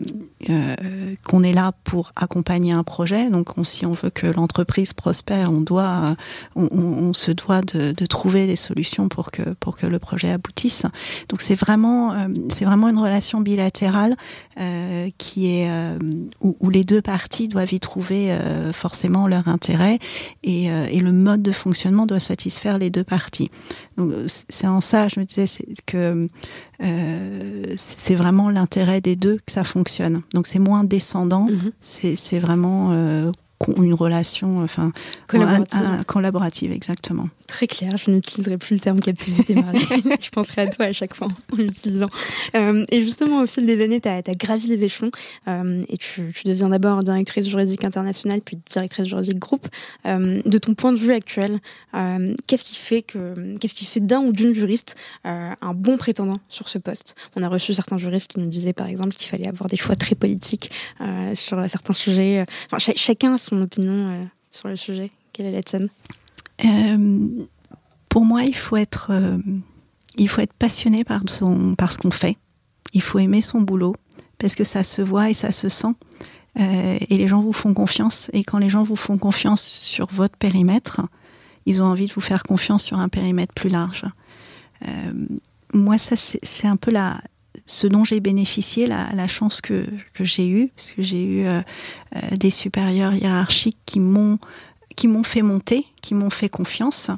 [0.49, 3.29] euh, qu'on est là pour accompagner un projet.
[3.29, 6.15] Donc, on, si on veut que l'entreprise prospère, on doit,
[6.55, 10.85] on, se doit de, de, trouver des solutions pour que pour que le projet aboutisse.
[11.29, 12.15] Donc, c'est vraiment
[12.49, 14.00] c'est vraiment une relation bilatérale
[14.59, 15.97] euh, qui est euh,
[16.41, 18.31] où, où, les deux parties doivent y trouver
[18.73, 19.99] forcément forcément leur intérêt
[20.43, 23.49] et, euh, et, le mode de fonctionnement doit satisfaire les deux parties.
[24.27, 25.45] C'est en ça, je me disais
[25.85, 26.27] que
[26.83, 30.23] euh, c'est vraiment l'intérêt des deux que ça fonctionne.
[30.33, 32.15] Donc c'est moins descendant, mm -hmm.
[32.15, 33.31] c'est vraiment euh,
[33.77, 34.91] une relation, enfin
[35.27, 35.79] collaborative.
[35.85, 37.29] Un, un, collaborative, exactement.
[37.51, 39.77] Très clair, je n'utiliserai plus le terme captivité Marie.
[40.21, 42.07] je penserai à toi à chaque fois en l'utilisant.
[42.55, 45.11] Euh, et justement, au fil des années, tu as, gravi les échelons
[45.49, 49.67] euh, et tu, tu deviens d'abord directrice juridique internationale, puis directrice juridique groupe.
[50.05, 51.59] Euh, de ton point de vue actuel,
[52.47, 54.95] qu'est-ce qui fait que qu'est-ce qui fait d'un ou d'une juriste
[55.25, 57.15] un bon prétendant sur ce poste?
[57.35, 59.95] On a reçu certains juristes qui nous disaient par exemple qu'il fallait avoir des choix
[59.95, 60.71] très politiques
[61.33, 62.45] sur certains sujets.
[62.71, 65.11] Enfin, chacun a son opinion sur le sujet.
[65.33, 65.89] Quelle est la tienne?
[66.65, 67.29] Euh,
[68.09, 69.37] pour moi, il faut être, euh,
[70.59, 72.37] passionné par ce qu'on fait.
[72.93, 73.95] Il faut aimer son boulot
[74.37, 75.93] parce que ça se voit et ça se sent.
[76.59, 78.29] Euh, et les gens vous font confiance.
[78.33, 81.01] Et quand les gens vous font confiance sur votre périmètre,
[81.65, 84.05] ils ont envie de vous faire confiance sur un périmètre plus large.
[85.73, 86.91] moi, ça, c'est un peu
[87.65, 89.85] ce dont j'ai bénéficié, la, chance que
[90.19, 91.45] j'ai eue, parce que j'ai eu
[92.31, 94.39] des supérieurs hiérarchiques qui m'ont
[94.95, 97.09] qui m'ont fait monter, qui m'ont fait confiance.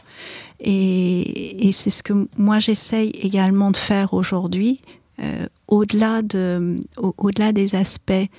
[0.59, 4.81] Et, c'est ce que moi j'essaye également de faire aujourd'hui,
[5.19, 8.29] euh, au-delà de, au-delà des aspects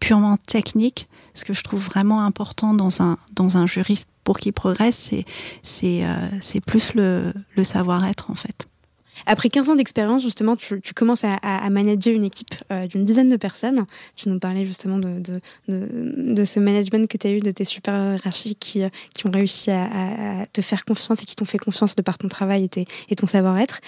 [0.00, 1.08] purement techniques.
[1.34, 5.24] Ce que je trouve vraiment important dans un dans un juriste pour qu'il progresse, c'est
[5.62, 8.67] c'est euh, c'est plus le, le savoir-être en fait.
[9.28, 13.36] Après 15 ans d'expérience, justement, tu, commences à, manager une équipe euh, d'une dizaine de
[13.36, 13.84] personnes.
[14.16, 18.58] Tu nous parlais justement de, ce management que tu as eu de tes super hiérarchiques
[18.58, 22.00] qui, euh, qui ont réussi à, te faire confiance et qui t'ont fait confiance de
[22.00, 22.70] par ton travail
[23.10, 23.80] et, ton savoir-être.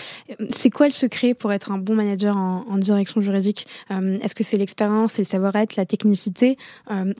[0.51, 3.66] C'est quoi le secret pour être un bon manager en, direction juridique?
[3.91, 6.59] Euh, Est-ce que c'est l'expérience, c'est le savoir-être, la technicité?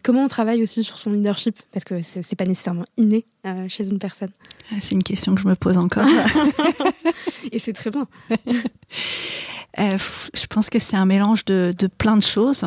[0.03, 1.57] Comment on travaille aussi sur son leadership?
[1.73, 3.25] Parce que c'est pas nécessairement inné
[3.68, 4.30] chez une personne.
[4.70, 6.07] Ah, c'est une question que je me pose encore.
[7.53, 8.07] et c'est très bien.
[9.78, 9.99] Euh,
[10.34, 12.64] je pense que c'est un mélange de, plein de choses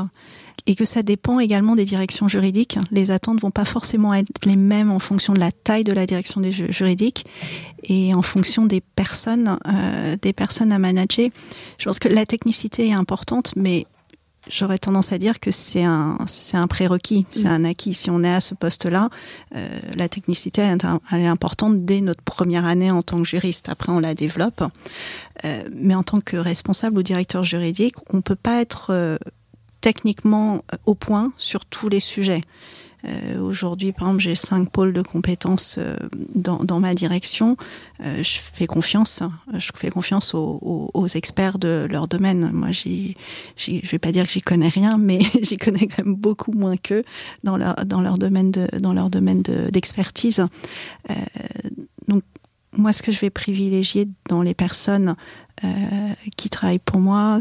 [0.66, 2.78] et que ça dépend également des directions juridiques.
[2.92, 6.06] Les attentes vont pas forcément être les mêmes en fonction de la taille de la
[6.06, 7.26] direction des juridiques
[7.84, 11.30] et en fonction des personnes, euh, des personnes à manager.
[11.78, 13.86] Je pense que la technicité est importante, mais
[14.48, 17.52] j'aurais tendance à dire que c'est un, c'est un prérequis, c'est mm.
[17.52, 17.94] un acquis.
[17.94, 19.10] Si on est à ce poste-là,
[19.56, 23.70] euh, la technicité elle est importante dès notre première année en tant que juriste.
[23.70, 24.64] Après, on la développe.
[25.46, 29.18] Euh, mais en tant que responsable ou directeur juridique, on peut pas être euh,
[29.82, 32.42] techniquement au point sur tous les sujets.
[33.06, 35.96] Euh, Aujourd'hui, par exemple, j'ai cinq pôles de compétences euh,
[36.36, 37.58] dans, dans, ma direction.
[38.02, 39.22] Euh, je fais confiance,
[39.54, 42.52] je fais confiance aux, aux, aux experts de leur domaine.
[42.52, 43.16] Moi, j'y,
[43.58, 46.78] je vais pas dire que j'y connais rien, mais j'y connais quand même beaucoup moins
[46.78, 47.04] qu'eux
[47.44, 50.40] dans leur dans leur domaine de dans leur domaine d'expertise.
[51.10, 51.14] Euh,
[52.08, 52.24] donc
[52.76, 55.16] moi, ce que je vais privilégier dans les personnes
[55.64, 55.68] euh,
[56.38, 57.40] qui travaillent pour moi,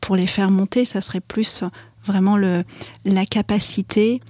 [0.00, 1.64] pour les faire monter, ça serait plus
[2.06, 2.62] vraiment le,
[3.04, 4.20] la capacité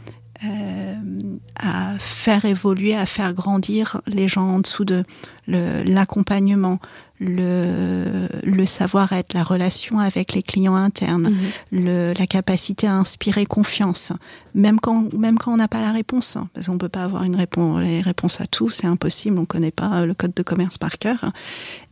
[0.40, 5.04] à faire évoluer, à faire grandir les gens en dessous de
[5.46, 6.78] l'accompagnement,
[7.20, 11.84] le, le savoir-être, la relation avec les clients internes, mhm.
[11.84, 14.12] le, la capacité à inspirer confiance,
[14.54, 17.24] même quand même quand on n'a pas la réponse, hein, parce qu'on peut pas avoir
[17.24, 20.78] une réponse, les réponses à tout, c'est impossible, on connaît pas le code de commerce
[20.78, 21.32] par cœur,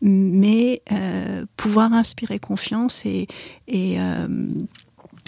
[0.01, 3.27] mais euh, pouvoir inspirer confiance et,
[3.67, 4.29] et euh,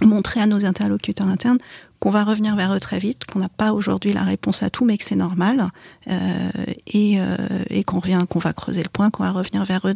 [0.05, 1.59] montrer à nos interlocuteurs internes
[2.01, 4.85] qu'on va revenir vers eux très vite, qu'on n'a pas aujourd'hui la réponse à tout,
[4.85, 5.71] mais que c'est normal,
[6.09, 6.51] euh,
[6.87, 7.37] et, euh,
[7.71, 9.95] et qu'on revient, qu'on va creuser le point, qu'on va revenir vers eux.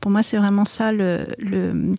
[0.00, 1.94] Pour moi, c'est vraiment ça le, le,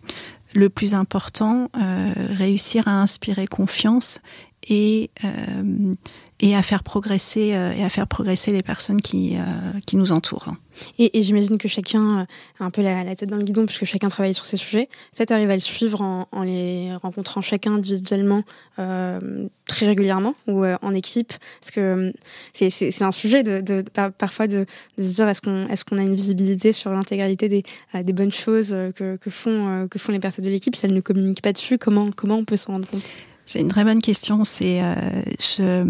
[0.54, 4.20] le plus important, euh, réussir à inspirer confiance
[4.68, 5.94] et euh,
[6.40, 9.42] et à faire progresser euh, et à faire progresser les personnes qui euh,
[9.86, 10.54] qui nous entourent.
[10.98, 12.26] Et, et j'imagine que chacun
[12.60, 14.88] a un peu la, la, tête dans le guidon puisque chacun travaille sur ces sujets.
[15.12, 18.44] Ça t'arrive à le suivre en, en, les rencontrant chacun individuellement
[18.78, 21.32] euh, très régulièrement ou euh, en équipe?
[21.60, 22.12] Parce que
[22.54, 23.82] c'est un sujet de, de,
[24.16, 24.66] parfois de,
[24.96, 27.64] de, se dire est-ce qu'on est-ce qu'on a une visibilité sur l'intégralité des,
[28.00, 31.00] des bonnes choses que, que font que font les personnes de l'équipe si elles ne
[31.00, 31.78] communiquent pas dessus?
[31.78, 33.02] Comment comment on peut s'en rendre compte?
[33.48, 34.44] C'est une très bonne question.
[34.44, 34.94] C'est, euh,
[35.40, 35.82] je,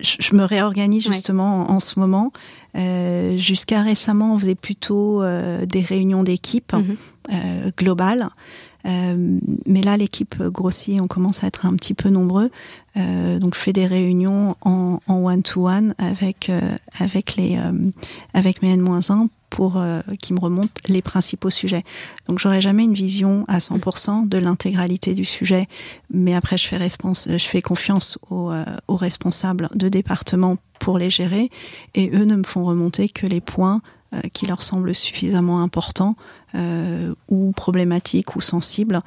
[0.00, 2.32] je, me réorganise justement en, ce moment.
[2.78, 6.72] Euh, Jusqu'à récemment, on faisait plutôt euh, des réunions d'équipe
[7.30, 8.30] euh, globales.
[8.84, 12.50] Mais là, l'équipe grossit, on commence à être un petit peu nombreux.
[12.96, 16.50] Donc, je fais des réunions en one-to-one avec
[16.98, 17.60] avec les
[18.34, 21.84] avec mes N-1 pour euh, qui me remontent les principaux sujets.
[22.26, 25.68] Donc j'aurai jamais une vision à 100% de l'intégralité du sujet,
[26.10, 31.50] mais après je fais, confiance aux, euh, aux, responsables de département pour les gérer
[31.94, 33.82] et eux ne me font remonter que les points
[34.14, 36.16] euh, qui leur semblent suffisamment importants
[37.28, 39.00] ou problématiques ou sensibles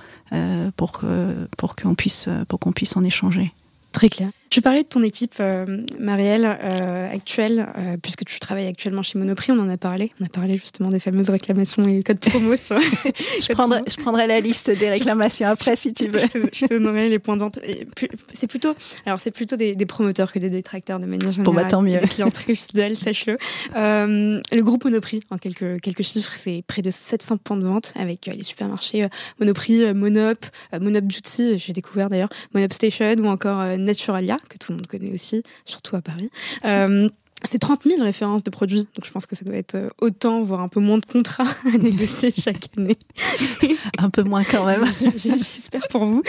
[0.77, 3.53] pour que pour qu'on puisse pour qu'on puisse en échanger.
[3.91, 4.31] Très clair.
[4.55, 5.65] Tu parlais de ton équipe, euh,
[5.99, 10.13] Marielle, euh, actuelle, euh, puisque tu travailles actuellement chez Monoprix, on en a parlé.
[10.21, 12.55] On a parlé justement des fameuses réclamations et codes promo.
[12.55, 12.79] Sur...
[12.79, 16.21] je, prendrai, je prendrai la liste des réclamations après si tu veux.
[16.53, 17.85] je, te, donnerai les points d'entrée.
[18.31, 18.73] C'est plutôt,
[19.05, 21.53] alors c'est plutôt des, promoteurs que des détracteurs de manière générale.
[21.53, 21.99] Bon, bah tant mieux.
[21.99, 23.35] Des clients très fidèles, sache-le.
[23.75, 28.27] le groupe Monoprix, en quelques, quelques chiffres, c'est près de 700 points de vente avec
[28.27, 29.05] les supermarchés
[29.41, 30.45] Monoprix, Monop,
[30.79, 35.11] Monop Beauty, j'ai découvert d'ailleurs, Monop Station ou encore Naturalia que tout le monde connaît
[35.11, 36.29] aussi, surtout à Paris.
[36.65, 37.09] Euh,
[37.43, 40.41] c'est 30 000 références de produits, donc je pense que ça doit être euh, autant,
[40.41, 41.43] voire un peu moins de contrats
[41.73, 42.97] à négocier chaque année.
[43.97, 44.85] un peu moins quand même.
[45.15, 46.23] J'espère pour vous.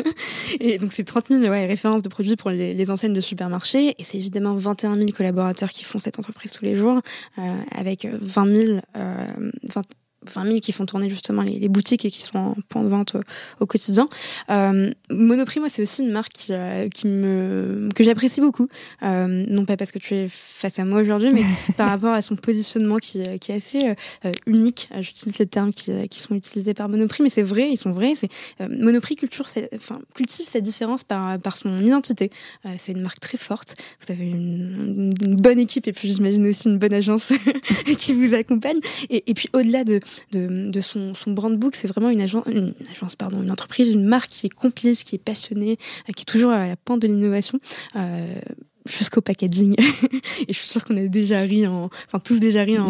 [0.60, 4.04] Et donc c'est 30 000 ouais, références de produits pour les, enseignes de supermarchés, et
[4.04, 7.00] c'est évidemment 21 000 collaborateurs qui font cette entreprise tous les jours,
[7.38, 9.26] euh, avec 20 000, euh,
[9.64, 9.82] 20,
[10.26, 13.16] 20 000 qui font tourner justement les, boutiques et qui sont en point de vente
[13.60, 14.08] au, quotidien.
[14.50, 18.68] Euh, Monoprix, moi, c'est aussi une marque qui, euh, qui me, que j'apprécie beaucoup.
[19.02, 21.42] Euh, non pas parce que tu es face à moi aujourd'hui, mais
[21.76, 23.94] par rapport à son positionnement qui, qui est assez
[24.24, 24.88] euh, unique.
[25.00, 28.14] J'utilise les termes qui, qui sont utilisés par Monoprix, mais c'est vrai, ils sont vrais.
[28.14, 28.28] C'est
[28.60, 32.30] Monoprix culture, enfin, cultive sa différence par, par son identité.
[32.76, 33.76] c'est une marque très forte.
[34.00, 37.32] Vous avez une, une bonne équipe et puis j'imagine aussi une bonne agence
[37.98, 38.78] qui vous accompagne.
[39.10, 40.00] Et, et puis au-delà de
[40.32, 41.74] de, son, son brand book.
[41.74, 45.16] C'est vraiment une, agence, une agence, pardon, une entreprise, une marque qui est complice, qui
[45.16, 45.78] est passionnée,
[46.08, 47.60] euh, qui est toujours à la pointe de l'innovation.
[47.96, 48.40] Euh,
[48.88, 49.74] jusqu'au packaging.
[49.78, 52.88] et je suis sûre qu'on a déjà ri, en, enfin tous déjà ri en,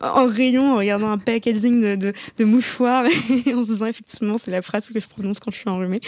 [0.00, 3.06] en rayon en regardant un packaging de, de, de mouchoirs
[3.46, 6.00] et en se disant effectivement c'est la phrase que je prononce quand je suis enrhumée.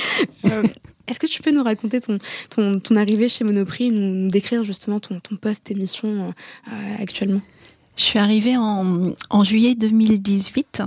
[0.46, 0.62] Euh,
[1.08, 2.18] Est-ce que tu peux nous raconter ton,
[2.48, 6.32] ton, ton arrivée chez Monoprix, nous, nous décrire justement ton, ton poste émission
[6.68, 7.40] euh, actuellement?
[7.96, 10.82] Je suis arrivée en, juillet 2018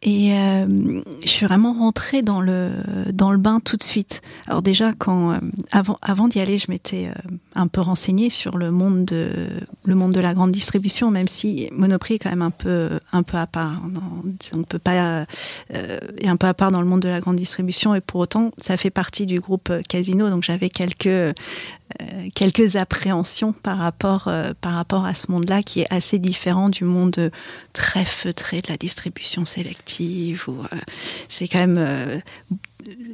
[0.00, 2.70] et euh, je suis vraiment rentrée dans le
[3.12, 4.22] dans le bain tout de suite.
[4.46, 5.38] Alors déjà quand euh,
[5.72, 9.48] avant avant d'y aller, je m'étais euh, un peu renseignée sur le monde de
[9.84, 13.24] le monde de la grande distribution, même si Monoprix est quand même un peu un
[13.24, 13.82] peu à part.
[14.54, 15.26] on peut pas
[15.70, 18.52] est un peu à part dans le monde de la grande distribution et pour autant
[18.56, 21.34] ça fait partie du groupe Casino, donc j'avais quelques
[22.34, 24.30] quelques appréhensions par rapport
[24.60, 27.30] par rapport à ce monde-là qui est assez différent du monde
[27.72, 29.78] très feutré de la distribution sélective
[30.48, 30.76] euh,
[31.28, 32.18] c'est quand même euh,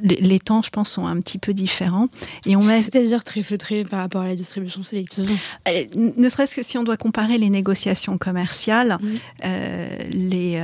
[0.03, 2.09] les, temps, je pense, sont un petit peu différents.
[2.47, 2.81] Et on met...
[2.83, 5.31] C'est-à-dire très feutré par rapport à la distribution sélective.
[5.69, 9.49] Euh, ne serait-ce que si on doit comparer les négociations commerciales, mmh.
[10.11, 10.63] les,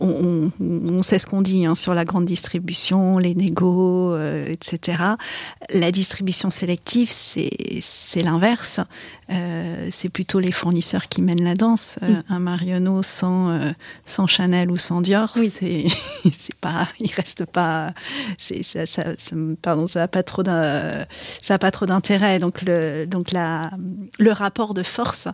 [0.00, 5.02] on, on, sait ce qu'on dit hein, sur la grande distribution, les négos, etc.
[5.70, 8.80] La distribution sélective, c'est l'inverse.
[9.28, 11.98] C'est plutôt les fournisseurs qui mènent la danse.
[12.02, 12.06] Mmh.
[12.28, 13.72] Un Marionneau sans,
[14.04, 15.50] sans Chanel ou sans Dior, oui.
[15.50, 15.86] c'est
[16.32, 17.92] c'est pas, il reste pas,
[18.38, 19.04] c'est ça, ça,
[19.62, 21.04] pardon, ça a pas trop d'un,
[21.42, 22.38] ça a pas trop d'intérêt.
[22.38, 23.70] Donc le donc la
[24.18, 25.28] le rapport de force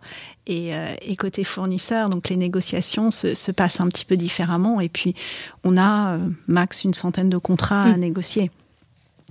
[0.46, 4.80] et, euh, et côté fournisseur, donc les négociations se, se, passent un petit peu différemment.
[4.80, 5.14] Et puis
[5.64, 8.50] on a euh, max une centaine de contrats à négocier.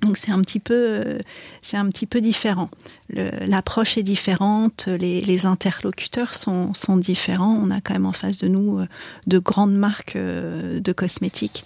[0.02, 1.20] Donc c'est un petit peu,
[1.62, 2.70] c'est un petit peu différent.
[3.10, 7.56] L'approche est différente, les, interlocuteurs sont, sont, différents.
[7.56, 8.88] On a quand même en face de nous euh,
[9.28, 11.64] de grandes marques euh, de cosmétiques,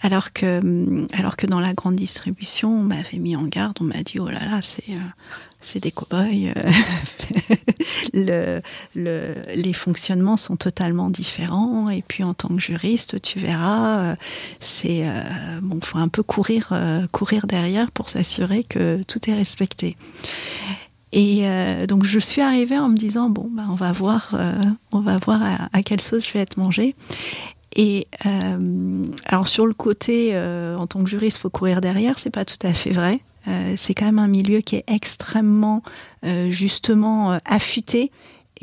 [0.00, 4.02] alors que, alors que dans la grande distribution, on m'avait mis en garde, on m'a
[4.02, 4.98] dit oh là là, c'est euh,
[5.62, 6.52] c'est des cow-boys.
[8.14, 8.60] le,
[8.94, 11.88] les fonctionnements sont totalement différents.
[11.88, 14.16] Et puis en tant que juriste, tu verras,
[14.60, 15.04] c'est
[15.62, 16.72] bon, faut un peu courir,
[17.12, 19.96] courir derrière pour s'assurer que tout est respecté.
[21.12, 24.54] Et euh, donc je suis arrivée en me disant bon bah on va voir euh,
[24.92, 25.42] on va voir
[25.72, 26.96] à, quelle sauce je vais être mangée.
[27.76, 32.44] Et euh, alors sur le côté en tant que juriste faut courir derrière c'est pas
[32.44, 33.20] tout à fait vrai.
[33.76, 35.82] C'est quand même un milieu qui est extrêmement
[36.50, 38.10] justement affûté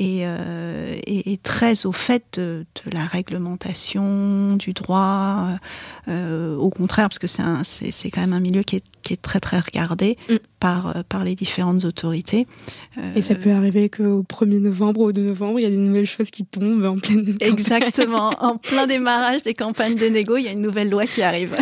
[0.00, 5.48] et, euh, et, et, très au fait de, de, la réglementation, du droit,
[6.08, 7.42] euh, au contraire, parce que c'est,
[7.90, 10.36] c'est, quand même un milieu qui est, qui est très très regardé mm.
[10.58, 12.46] par, euh, par les différentes autorités.
[12.96, 15.70] Euh, et ça peut arriver qu'au 1er novembre ou au 2 novembre, il y a
[15.70, 20.38] des nouvelles choses qui tombent en pleine Exactement, en plein démarrage des campagnes de négo,
[20.38, 21.54] il y a une nouvelle loi qui arrive.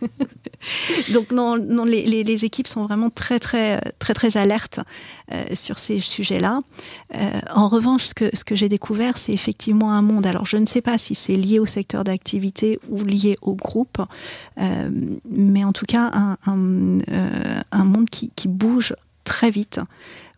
[1.12, 4.80] Donc non, non les, équipes sont vraiment très très très très alertes
[5.32, 6.60] euh, sur ces sujets-là.
[7.14, 10.26] Euh, en revanche, ce que ce que j'ai découvert, c'est effectivement un monde.
[10.26, 13.98] Alors je ne sais pas si c'est lié au secteur d'activité ou lié au groupe,
[14.58, 14.90] euh,
[15.30, 16.98] mais en tout cas un un,
[17.70, 18.94] un monde qui, qui bouge
[19.24, 19.80] très vite,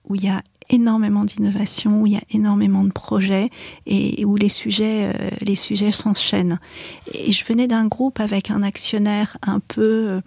[0.07, 3.51] où il y a énormément d'innovation, où il y a énormément de projets
[3.87, 6.59] et où les sujets, euh, les sujets s'enchaînent.
[7.13, 10.21] Et je venais d'un groupe avec un actionnaire un peu,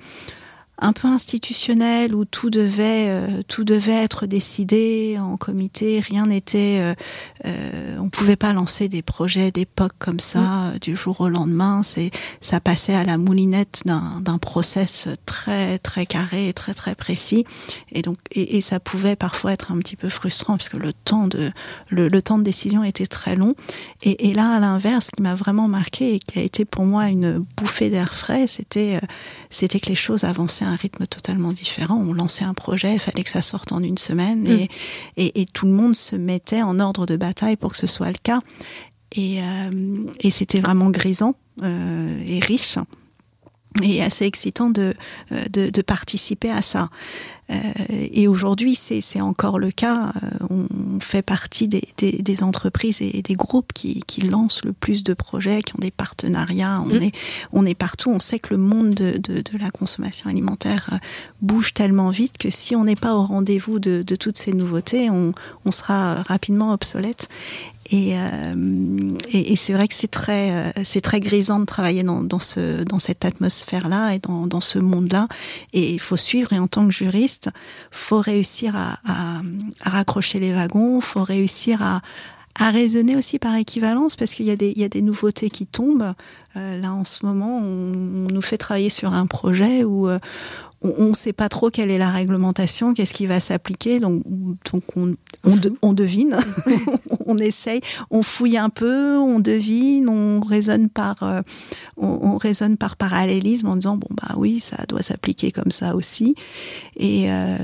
[0.81, 6.95] un peu institutionnel où tout devait tout devait être décidé en comité, rien n'était,
[7.99, 11.83] on pouvait pas lancer des projets d'époque comme ça du jour au lendemain.
[11.83, 12.11] C'est
[12.41, 17.45] ça passait à la moulinette d'un d'un process très très carré et très très précis.
[17.91, 20.93] Et donc et, et, ça pouvait parfois être un petit peu frustrant parce que le
[20.93, 21.51] temps de
[21.89, 23.55] le, le temps de décision était très long.
[24.03, 26.85] Et, et là à l'inverse ce qui m'a vraiment marqué et qui a été pour
[26.85, 28.99] moi une bouffée d'air frais c'était
[29.49, 33.23] c'était que les choses avançaient un rythme totalement différent on lançait un projet il fallait
[33.23, 34.67] que ça sorte en une semaine mmh.
[35.17, 38.17] et, tout le monde se mettait en ordre de bataille pour que ce soit le
[38.21, 38.41] cas
[39.11, 42.77] et, euh, et c'était vraiment grisant euh, et riche
[43.83, 44.93] et assez excitant de,
[45.31, 46.89] euh, de, de participer à ça.
[47.51, 47.55] Euh,
[47.89, 50.13] et aujourd'hui, c'est encore le cas.
[50.23, 54.73] Euh, on fait partie des, des, des, entreprises et des groupes qui, qui lancent le
[54.73, 56.81] plus de projets, qui ont des partenariats.
[56.85, 57.03] On, mmh.
[57.03, 57.11] est,
[57.51, 58.11] on est partout.
[58.11, 60.97] On sait que le monde de, de, de la consommation alimentaire euh,
[61.41, 65.09] bouge tellement vite que si on n'est pas au rendez-vous de, de toutes ces nouveautés,
[65.09, 65.33] on,
[65.65, 67.29] on sera rapidement obsolète.
[67.91, 72.21] Et, euh, et, et c'est vrai que c'est très, c'est très grisant de travailler dans,
[72.21, 75.27] dans, ce, dans cette atmosphère-là et dans, dans ce monde-là.
[75.73, 76.53] Et il faut suivre.
[76.53, 77.49] Et en tant que juriste,
[77.91, 79.41] faut réussir à, à,
[79.83, 82.01] à raccrocher les wagons, faut réussir à,
[82.59, 85.49] à raisonner aussi par équivalence parce qu'il y a des il y a des nouveautés
[85.49, 86.13] qui tombent
[86.57, 90.19] euh, là en ce moment on, on, nous fait travailler sur un projet où euh,
[90.81, 94.23] on ne sait pas trop quelle est la réglementation, qu'est-ce qui va s'appliquer, donc,
[94.71, 96.37] donc on, on, de, on devine,
[97.25, 101.41] on essaye, on fouille un peu, on devine, on raisonne par, euh,
[101.97, 105.95] on, on, raisonne par parallélisme en disant bon bah oui ça doit s'appliquer comme ça
[105.95, 106.35] aussi,
[106.95, 107.57] et euh,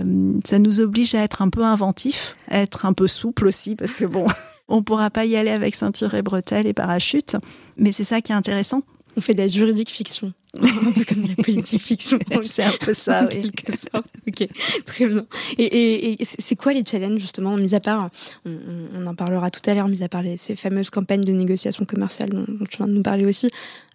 [0.43, 3.93] ça nous oblige à être un peu inventif, à être un peu souple aussi parce
[3.93, 4.27] que bon
[4.67, 7.37] on pourra pas y aller avec ceinture et bretelles et parachute,
[7.77, 8.81] mais c'est ça qui est intéressant.
[9.17, 12.19] On fait de la juridique fiction, un peu comme la politique fiction.
[12.43, 13.51] c'est un peu ça, oui.
[13.51, 14.07] quelque sorte.
[14.27, 14.47] Ok,
[14.85, 15.25] très bien.
[15.57, 18.09] Et, et, et c'est quoi les challenges justement, mis à part,
[18.45, 18.57] on,
[18.95, 21.85] on en parlera tout à l'heure, mis à part les, ces fameuses campagnes de négociation
[21.85, 23.49] commerciale dont, dont tu viens de nous parler aussi.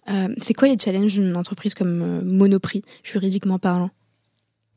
[0.09, 3.91] Euh, c'est quoi les challenges d'une entreprise comme euh, Monoprix, juridiquement parlant?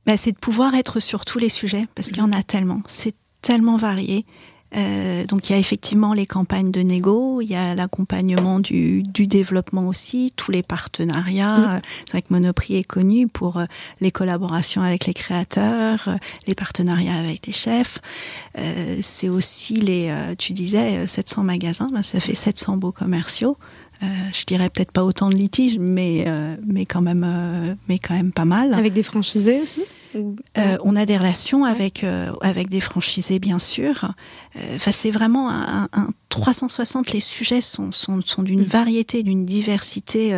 [0.06, 2.82] Bah, C'est de pouvoir être sur tous les sujets, parce qu'il y en a tellement.
[2.86, 4.26] C'est tellement varié.
[4.76, 9.02] Euh, donc il y a effectivement les campagnes de négo, il y a l'accompagnement du,
[9.02, 11.58] du, développement aussi, tous les partenariats.
[11.58, 11.80] Mmh.
[12.06, 13.64] C'est vrai que Monoprix est connu pour euh,
[14.00, 16.16] les collaborations avec les créateurs, euh,
[16.46, 17.98] les partenariats avec les chefs.
[18.58, 23.56] Euh, c'est aussi les, euh, tu disais, 700 magasins, ben ça fait 700 beaux commerciaux.
[24.02, 27.98] Euh, je dirais peut-être pas autant de litiges, mais euh, mais quand même euh, mais
[27.98, 28.74] quand même pas mal.
[28.74, 29.82] Avec des franchisés aussi?
[30.14, 31.70] Euh, on a des relations ouais.
[31.70, 34.12] avec euh, avec des franchisés bien sûr.
[34.74, 37.12] Enfin c'est vraiment un, un, 360.
[37.12, 38.64] Les sujets sont sont, sont d'une mmh.
[38.64, 40.34] variété, d'une diversité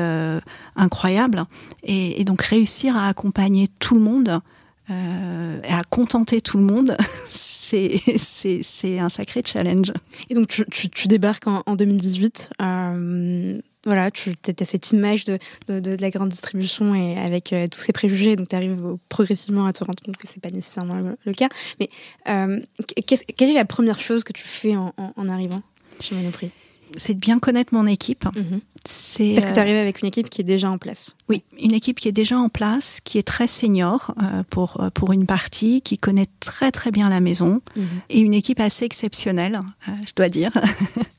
[0.76, 1.44] incroyable
[1.82, 4.40] et, et, donc réussir à accompagner tout le monde
[4.88, 6.96] et à contenter tout le monde.
[8.62, 9.92] c'est un sacré challenge.
[10.30, 12.50] Et donc tu, tu, débarques en, en 2018.
[12.60, 15.38] Euh, voilà, tu as cette image de,
[15.68, 19.72] de, la grande distribution et avec euh, tous ces préjugés, donc tu arrives progressivement à
[19.72, 21.48] te rendre compte que c'est pas nécessairement le, cas.
[21.78, 21.88] Mais
[22.28, 22.60] euh,
[23.06, 25.62] quelle est la première chose que tu fais en, en, en arrivant
[26.00, 26.50] chez Monoprix?
[26.97, 28.24] C'est de bien connaître mon équipe.
[28.24, 28.59] Mmh.
[28.84, 31.16] C'est parce que tu arrives avec une équipe qui est déjà en place?
[31.28, 35.12] Oui, une équipe qui est déjà en place, qui est très senior euh, pour pour
[35.12, 37.80] une partie, qui connaît très très bien la maison mmh.
[38.11, 40.53] et une équipe assez exceptionnelle, euh, je dois dire.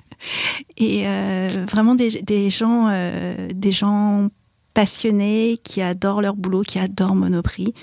[0.77, 4.29] et euh, vraiment des, des gens euh, des gens
[4.73, 7.73] passionnés qui adorent leur boulot, qui adorent Monoprix.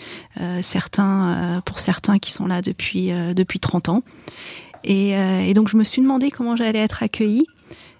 [0.41, 4.03] Euh, certains pour certains qui sont là depuis depuis 30 ans.
[4.85, 7.47] Et, et donc je me suis demandé comment j'allais être accueillie.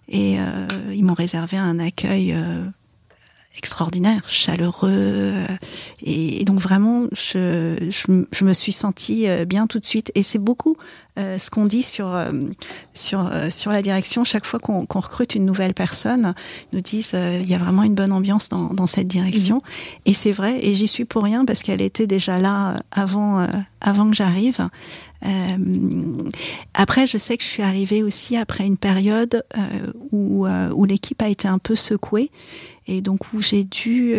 [0.09, 2.65] Et euh, ils m'ont réservé un accueil euh,
[3.57, 4.91] extraordinaire, chaleureux.
[4.91, 5.47] Euh,
[6.03, 10.11] et, et, donc vraiment, je, je, je, me suis sentie euh, bien tout de suite.
[10.15, 10.77] Et c'est beaucoup
[11.19, 12.31] euh, ce qu'on dit sur euh,
[12.93, 14.25] sur sur la direction.
[14.25, 16.35] Chaque fois qu'on qu recrute une nouvelle personne,
[16.73, 19.57] nous disent il y a vraiment une bonne ambiance dans, dans cette direction.
[19.57, 19.61] Mmh.
[20.07, 20.59] Et c'est vrai.
[20.65, 23.47] Et j'y suis pour rien parce qu'elle était déjà là avant
[23.81, 24.69] avant que j'arrive.
[25.25, 26.31] Euh,
[26.75, 30.85] après, je sais que je suis arrivée aussi après une période euh, où, euh, où
[30.85, 32.31] l'équipe a été un peu secouée.
[32.87, 34.15] Et donc où j'ai dû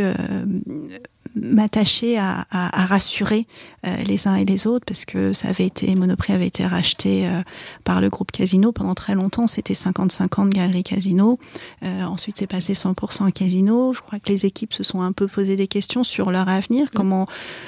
[1.36, 3.48] m'attacher à, à, à, rassurer
[3.86, 7.28] euh, les uns et les autres parce que ça avait été Monoprix avait été racheté
[7.28, 7.42] euh,
[7.84, 9.48] par le groupe Casino pendant très longtemps.
[9.48, 11.40] C'était 50-50 Galerie Casino.
[11.84, 13.94] Euh, ensuite c'est passé 100% Casino.
[13.94, 16.86] Je crois que les équipes se sont un peu posé des questions sur leur avenir.
[16.86, 16.96] Mmh.
[16.96, 17.28] comment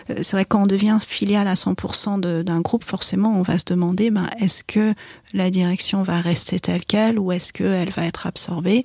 [0.10, 3.66] euh, c'est vrai quand on devient filiale à 100% d'un groupe forcément on va se
[3.66, 4.94] demander ben est-ce que
[5.34, 8.84] la direction va rester telle quelle ou est-ce qu'elle va être absorbée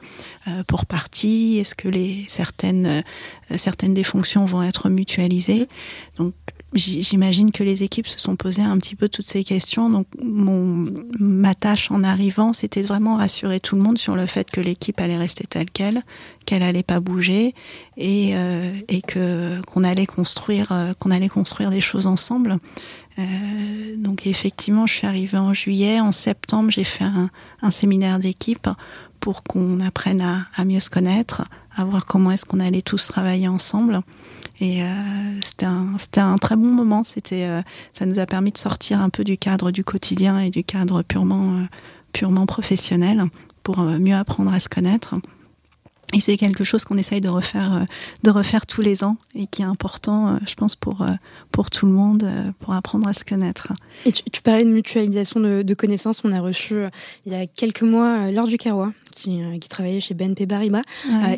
[0.66, 1.58] pour partie?
[1.58, 3.02] Est-ce que les certaines
[3.56, 5.68] certaines des fonctions vont être mutualisées?
[6.74, 9.90] J'imagine que les équipes se sont posées un petit peu toutes ces questions.
[9.90, 10.86] Donc, mon,
[11.18, 14.98] ma tâche en arrivant, c'était vraiment rassurer tout le monde sur le fait que l'équipe
[14.98, 16.02] allait rester telle qu'elle,
[16.46, 17.54] qu'elle allait pas bouger,
[17.98, 22.58] et, euh, et que qu'on allait construire, euh, qu'on allait construire des choses ensemble.
[23.18, 26.00] Euh, donc, effectivement, je suis arrivée en juillet.
[26.00, 27.28] En septembre, j'ai fait un,
[27.60, 28.68] un séminaire d'équipe
[29.20, 31.44] pour qu'on apprenne à, à mieux se connaître,
[31.76, 34.00] à voir comment est-ce qu'on allait tous travailler ensemble.
[34.60, 34.86] Et euh,
[35.42, 37.02] c'était un, un, très bon moment.
[37.02, 40.50] C'était, euh, ça nous a permis de sortir un peu du cadre du quotidien et
[40.50, 41.64] du cadre purement, euh,
[42.12, 43.24] purement professionnel
[43.62, 45.14] pour mieux apprendre à se connaître.
[46.14, 47.86] Et c'est quelque chose qu'on essaye de refaire,
[48.22, 51.06] de refaire tous les ans et qui est important, je pense, pour,
[51.52, 53.72] pour tout le monde, pour apprendre à se connaître.
[54.04, 56.22] Et tu, tu parlais de mutualisation de, de, connaissances.
[56.24, 56.74] On a reçu
[57.24, 60.82] il y a quelques mois Laure Ducarrois, qui, qui travaillait chez BNP Paribas,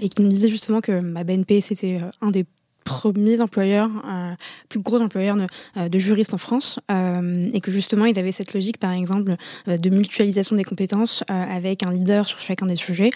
[0.01, 2.45] et qui nous disait justement que ma bah, BNP, c'était un des
[2.85, 4.35] premiers employeurs, euh,
[4.69, 5.47] plus gros employeurs de,
[5.79, 9.91] euh, juristes en France, euh, et que justement ils avaient cette logique, par exemple, de
[9.91, 13.11] mutualisation des compétences avec un leader sur chacun des sujets,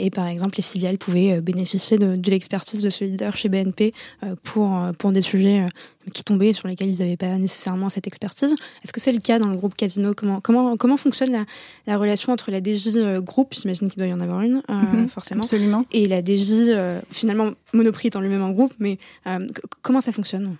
[0.00, 3.92] et par exemple les filiales pouvaient bénéficier de, de l'expertise de ce leader chez BNP
[4.42, 5.66] pour pour des sujets
[6.12, 8.54] qui tombaient sur lesquels ils n'avaient pas nécessairement cette expertise.
[8.82, 10.12] Est-ce que c'est le cas dans le groupe Casino?
[10.16, 11.44] Comment, comment, comment fonctionne la,
[11.86, 14.74] la relation entre la DJ euh, groupe, j'imagine qu'il doit y en avoir une, euh,
[14.74, 15.84] mhm, forcément, absolument.
[15.92, 19.46] et la DJ, euh, finalement, Monoprix étant lui-même en groupe, mais euh,
[19.82, 20.56] comment ça fonctionne?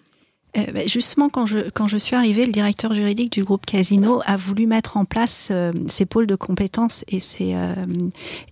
[0.57, 4.21] Euh, bah, justement, quand je, quand je suis arrivée, le directeur juridique du groupe Casino
[4.25, 7.75] a voulu mettre en place euh, ces pôles de compétences et c'est euh,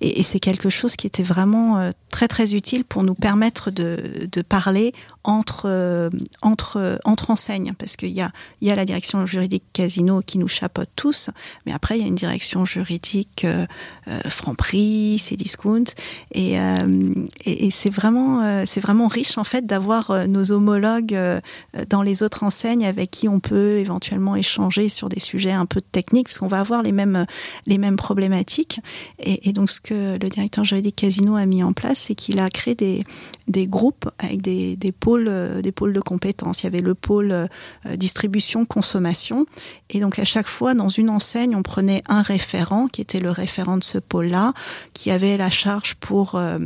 [0.00, 3.70] et, et c'est quelque chose qui était vraiment euh, très très utile pour nous permettre
[3.70, 4.92] de, de parler
[5.24, 6.10] entre
[6.42, 10.48] entre entre enseignes parce qu'il y a y a la direction juridique Casino qui nous
[10.48, 11.30] chapeaute tous,
[11.66, 13.66] mais après il y a une direction juridique euh,
[14.28, 15.84] Franprix, Cdiscount
[16.32, 16.54] et,
[17.44, 21.18] et, et c'est vraiment c'est vraiment riche en fait d'avoir nos homologues
[21.88, 25.80] dans les autres enseignes avec qui on peut éventuellement échanger sur des sujets un peu
[25.80, 27.26] techniques, parce qu'on va avoir les mêmes,
[27.66, 28.80] les mêmes problématiques.
[29.18, 32.38] Et, et, donc, ce que le directeur juridique Casino a mis en place, c'est qu'il
[32.38, 33.04] a créé des,
[33.48, 36.62] des groupes avec des, des, pôles, des pôles de compétences.
[36.62, 39.46] Il y avait le pôle euh, distribution, consommation.
[39.90, 43.30] Et donc, à chaque fois, dans une enseigne, on prenait un référent, qui était le
[43.30, 44.52] référent de ce pôle-là,
[44.92, 46.58] qui avait la charge pour euh,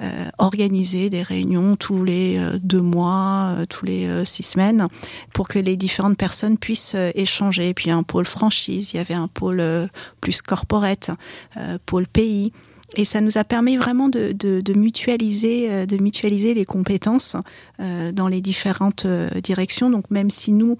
[0.00, 4.88] euh, organiser des réunions tous les euh, deux mois, euh, tous les euh, six semaines,
[5.32, 7.68] pour que les différentes personnes puissent euh, échanger.
[7.68, 9.86] Et puis un pôle franchise, il y avait un pôle euh,
[10.20, 11.10] plus corporate,
[11.56, 12.52] euh, pôle pays.
[12.96, 17.36] Et ça nous a permis vraiment de, mutualiser, de mutualiser les compétences
[17.80, 19.90] euh, dans les différentes euh, directions.
[19.90, 20.78] Donc même si nous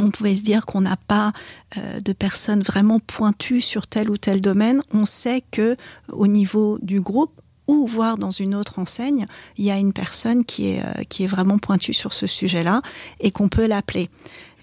[0.00, 1.32] on pouvait se dire qu'on n'a pas
[1.76, 4.82] euh, de personnes vraiment pointues sur tel ou tel domaine.
[4.92, 5.76] On sait que
[6.08, 7.32] au niveau du groupe,
[7.68, 9.26] ou voir dans une autre enseigne,
[9.58, 12.80] il y a une personne qui est, euh, qui est vraiment pointue sur ce sujet-là
[13.20, 14.08] et qu'on peut l'appeler.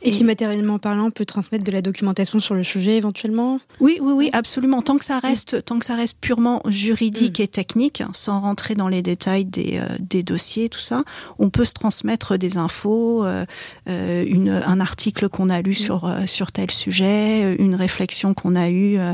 [0.06, 3.60] Et, qui, matériellement parlant, peut transmettre de la documentation sur le sujet éventuellement?
[3.80, 4.82] Oui, oui, oui, absolument.
[4.82, 7.43] Tant que ça reste, tant que ça reste purement juridique mmh.
[7.43, 11.03] et technique, sans rentrer dans les détails des, euh, des dossiers, tout ça,
[11.39, 13.45] on peut se transmettre des infos, euh,
[13.88, 15.76] une, un article qu'on a lu mmh.
[15.76, 19.14] sur, euh, sur tel sujet, une réflexion qu'on a eue euh,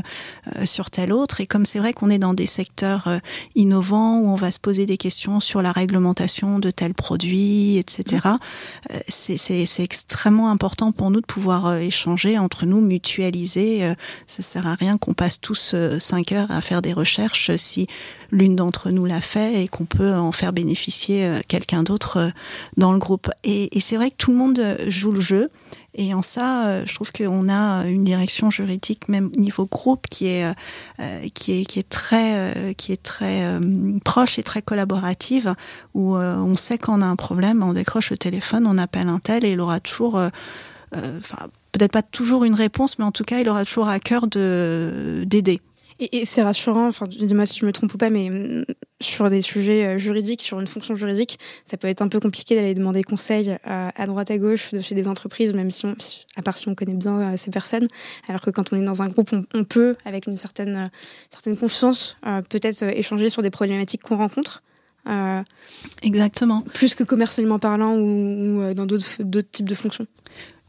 [0.64, 1.40] sur tel autre.
[1.40, 3.18] Et comme c'est vrai qu'on est dans des secteurs euh,
[3.54, 8.26] innovants où on va se poser des questions sur la réglementation de tel produit, etc.,
[8.90, 8.94] mmh.
[9.08, 13.84] c'est extrêmement important important pour nous de pouvoir euh, échanger entre nous, mutualiser.
[13.84, 13.94] Euh,
[14.26, 17.86] ça sert à rien qu'on passe tous euh, cinq heures à faire des recherches si
[18.30, 22.32] l'une d'entre nous l'a fait et qu'on peut en faire bénéficier quelqu'un d'autre
[22.76, 23.30] dans le groupe.
[23.44, 25.50] Et, c'est vrai que tout le monde joue le jeu.
[25.94, 30.46] Et en ça, je trouve qu'on a une direction juridique, même niveau groupe, qui est
[31.34, 33.60] qui est qui est très qui est très
[34.02, 35.54] proche et très collaborative,
[35.92, 39.44] où on sait qu'on a un problème, on décroche le téléphone, on appelle un tel
[39.44, 40.18] et il aura toujours
[40.94, 44.26] enfin, peut-être pas toujours une réponse, mais en tout cas, il aura toujours à cœur
[44.26, 45.60] de d'aider.
[46.00, 48.64] Et, et c'est rassurant, enfin, dis-moi si je me trompe ou pas, mais mm,
[49.00, 52.54] sur des sujets euh, juridiques, sur une fonction juridique, ça peut être un peu compliqué
[52.56, 55.94] d'aller demander conseil à, à, droite à gauche de chez des entreprises, même si on,
[56.36, 57.88] à part si on connaît bien euh, ces personnes.
[58.28, 60.86] Alors que quand on est dans un groupe, on, on peut, avec une certaine, euh,
[61.30, 62.16] certaine confiance,
[62.48, 64.62] peut-être échanger sur des problématiques qu'on rencontre.
[65.08, 65.42] Euh,
[66.02, 66.62] Exactement.
[66.74, 70.06] Plus que commercialement parlant ou, ou dans d'autres types de fonctions.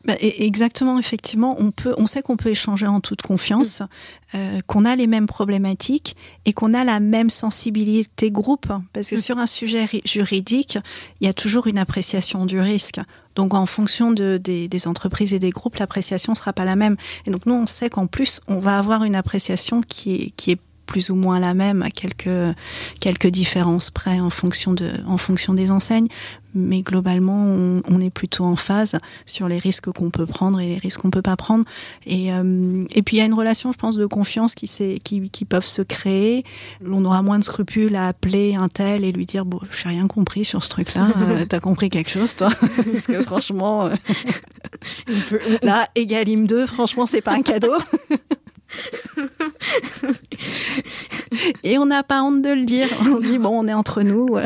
[0.05, 3.87] Bah, exactement, effectivement, on peut, on sait qu'on peut échanger en toute confiance, mm.
[4.35, 9.15] euh, qu'on a les mêmes problématiques et qu'on a la même sensibilité groupe, parce que
[9.15, 9.19] mm.
[9.19, 10.77] sur un sujet juridique,
[11.21, 12.99] il y a toujours une appréciation du risque.
[13.35, 16.97] Donc, en fonction de, des, des entreprises et des groupes, l'appréciation sera pas la même.
[17.25, 20.51] Et donc, nous, on sait qu'en plus, on va avoir une appréciation qui est, qui
[20.51, 20.59] est
[20.93, 22.55] plus ou moins la même, à quelques
[22.99, 26.07] quelques différences près en fonction de en fonction des enseignes,
[26.53, 30.67] mais globalement on, on est plutôt en phase sur les risques qu'on peut prendre et
[30.67, 31.65] les risques qu'on peut pas prendre.
[32.05, 34.69] Et euh, et puis il y a une relation, je pense, de confiance qui
[35.03, 36.43] qui qui peuvent se créer.
[36.85, 40.05] On aura moins de scrupules à appeler un tel et lui dire bon, j'ai rien
[40.07, 41.07] compris sur ce truc-là.
[41.27, 42.51] euh, T'as compris quelque chose, toi?
[42.61, 43.95] Parce que franchement, euh,
[45.63, 47.73] là, Egalim 2, franchement, c'est pas un cadeau.
[51.63, 52.89] Et on n'a pas honte de le dire.
[53.05, 54.39] On dit, bon, on est entre nous.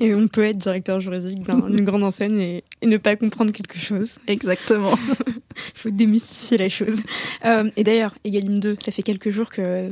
[0.00, 4.18] Et on peut être directeur juridique d'une grande enseigne et, ne pas comprendre quelque chose.
[4.26, 4.94] Exactement.
[5.26, 5.34] Il
[5.74, 7.02] faut démystifier la chose.
[7.44, 9.90] Euh, et d'ailleurs, Egalim 2, ça fait quelques jours que euh,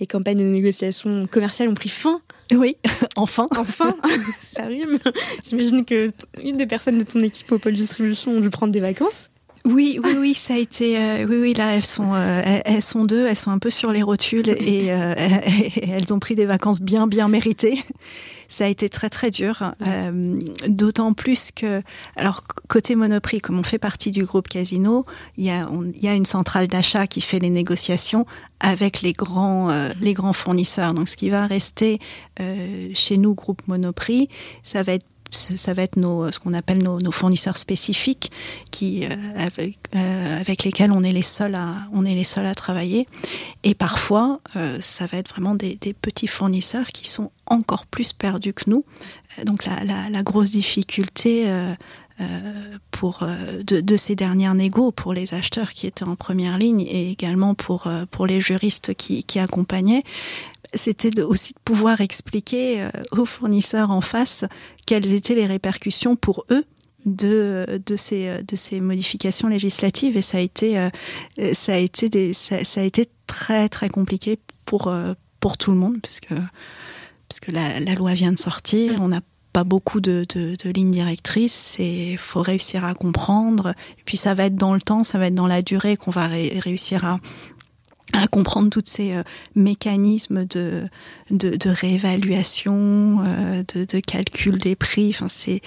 [0.00, 2.20] les campagnes de négociation commerciales ont pris fin.
[2.54, 2.76] Oui,
[3.16, 3.46] enfin.
[3.56, 3.94] Enfin,
[4.42, 4.98] ça rime.
[5.48, 6.10] J'imagine que
[6.42, 9.30] une des personnes de ton équipe au pôle distribution ont dû prendre des vacances.
[9.64, 10.98] Oui, oui, oui, ça a été.
[10.98, 13.92] Euh, oui, oui, là, elles sont, euh, elles, sont deux, elles sont un peu sur
[13.92, 15.14] les rotules et, euh,
[15.82, 17.82] elles ont pris des vacances bien, bien méritées.
[18.50, 19.74] Ça a été très, très dur.
[20.68, 21.82] D'autant plus que,
[22.16, 25.04] alors côté Monoprix, comme on fait partie du groupe Casino,
[25.36, 25.68] il y a,
[26.00, 28.24] y a une centrale d'achat qui fait les négociations
[28.60, 30.94] avec les grands, les grands fournisseurs.
[30.94, 31.98] Donc, ce qui va rester
[32.94, 34.30] chez nous, groupe Monoprix,
[34.62, 38.30] ça va être ça va être nos, ce qu'on appelle nos, nos, fournisseurs spécifiques,
[38.70, 42.46] qui euh, avec, euh, avec, lesquels on est les seuls à on est les seuls
[42.46, 43.06] à travailler.
[43.64, 48.52] Et parfois, euh, ça va être vraiment des, petits fournisseurs qui sont encore plus perdus
[48.52, 48.84] que nous.
[49.44, 51.46] Donc la grosse difficulté.
[52.90, 57.10] Pour de, de, ces dernières négos pour les acheteurs qui étaient en première ligne et
[57.10, 60.02] également pour pour les juristes qui, qui accompagnaient
[60.74, 64.44] c'était aussi de pouvoir expliquer euh, aux fournisseurs en face
[64.86, 66.64] quelles étaient les répercussions pour eux
[67.06, 70.16] de, de, ces, de ces modifications législatives.
[70.16, 70.90] Et ça a été, euh,
[71.54, 75.78] ça a été, des, ça, a été très très compliqué pour, euh, pour tout le
[75.78, 76.34] monde parce que,
[77.28, 79.22] parce que la, la loi vient de sortir, on n'a
[79.64, 80.24] beaucoup de,
[80.64, 83.74] lignes directrices et faut réussir à comprendre
[84.08, 86.28] puis ça va être dans le temps, ça va être dans la durée qu'on va
[86.28, 87.18] réussir à,
[88.30, 89.22] comprendre tous ces euh,
[89.54, 90.88] mécanismes de,
[91.66, 95.10] réévaluation, euh, de, calcul des prix.
[95.10, 95.60] Enfin, c'est,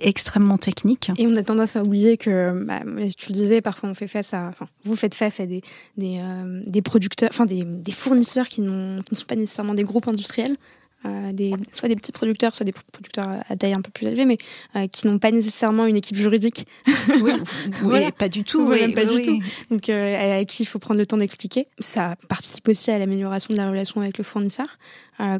[0.00, 1.10] extrêmement technique.
[1.18, 2.82] Et on a tendance à oublier que, bah,
[3.18, 4.52] tu le disais, parfois on fait face à,
[4.84, 5.62] vous faites face à des,
[5.98, 10.56] euh, producteurs, enfin des, fournisseurs qui ne sont pas nécessairement des groupes industriels,
[11.06, 14.26] euh, des, soit des petits producteurs, soit des producteurs à taille un peu plus élevée,
[14.26, 14.36] mais
[14.76, 16.66] euh, qui n'ont pas nécessairement une équipe juridique.
[17.22, 17.32] Oui,
[17.84, 18.66] oui pas du tout.
[18.68, 19.40] Oui, pas du tout.
[19.70, 21.68] Donc, euh, à qui il faut prendre le temps d'expliquer.
[21.78, 24.66] Ça participe aussi à l'amélioration de la relation avec le fournisseur.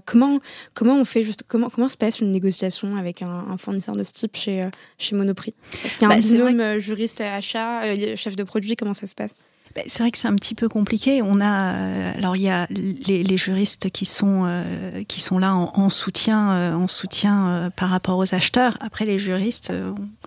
[0.05, 0.41] Comment
[0.75, 4.03] comment on fait juste comment comment se passe une négociation avec un, un fournisseur de
[4.03, 5.55] ce type chez chez Monoprix?
[5.83, 8.77] Est-ce qu'il y a un bah, binôme juriste achat chef de produit?
[8.77, 9.35] Comment ça se passe?
[9.75, 11.23] Ben, c'est vrai que c'est un petit peu compliqué.
[11.23, 15.39] On a, euh, alors il y a les, les juristes qui sont euh, qui sont
[15.39, 18.77] là en, en soutien, euh, en soutien par rapport aux acheteurs.
[18.81, 19.73] Après les juristes,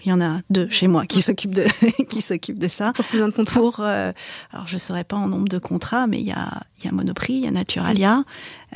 [0.06, 1.66] il y en a deux chez moi qui s'occupent de
[2.10, 2.94] qui s'occupent de ça.
[2.94, 6.28] Pour combien de contrats Pour, alors je saurais pas en nombre de contrats, mais il
[6.28, 8.24] y a il y a Monoprix, il y a Naturalia,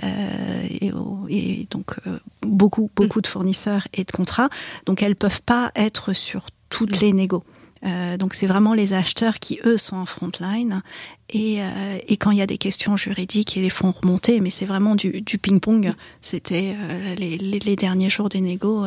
[0.03, 0.91] et,
[1.29, 1.95] et, donc
[2.41, 4.49] beaucoup beaucoup de fournisseurs et de contrats.
[4.85, 7.43] Donc elles peuvent pas être sur toutes les négos.
[7.87, 10.81] Euh, donc c'est vraiment les acheteurs qui eux sont en front line
[11.29, 14.39] et, euh, et quand il y a des questions juridiques ils les font remonter.
[14.39, 18.85] Mais c'est vraiment du, du ping pong c'était euh, les, derniers jours des négos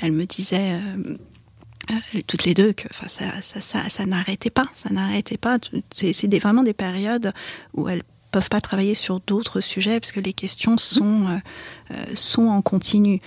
[0.00, 0.80] elle me disait
[2.26, 4.66] toutes les deux que enfin ça ça n'arrêtait pas.
[4.74, 5.58] Ça n'arrêtait pas.
[5.92, 7.32] C'est vraiment des périodes
[7.74, 8.02] où elles
[8.32, 13.20] peuvent pas travailler sur d'autres sujets parce que les questions sont euh, euh, en continu.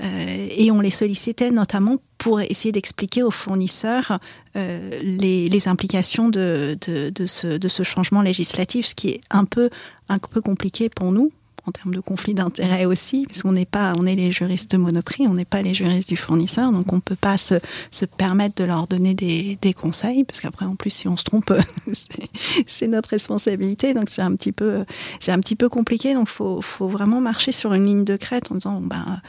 [0.00, 4.18] Euh, et on les sollicitait notamment pour essayer d'expliquer aux fournisseurs
[4.54, 9.70] les, implications de, de, ce, changement législatif, ce qui est un peu
[10.42, 11.32] compliqué pour nous
[11.66, 14.76] en termes de conflit d'intérêts aussi, parce qu'on n'est pas, on est les juristes de
[14.76, 17.54] Monoprix, on n'est pas les juristes du fournisseur, donc on peut pas se,
[17.90, 21.24] se permettre de leur donner des, des conseils, parce qu'après en plus si on se
[21.24, 21.52] trompe,
[22.66, 24.84] c'est notre responsabilité, donc c'est un petit peu,
[25.20, 28.50] c'est un petit peu compliqué, donc faut, faut vraiment marcher sur une ligne de crête
[28.50, 29.20] en disant, ben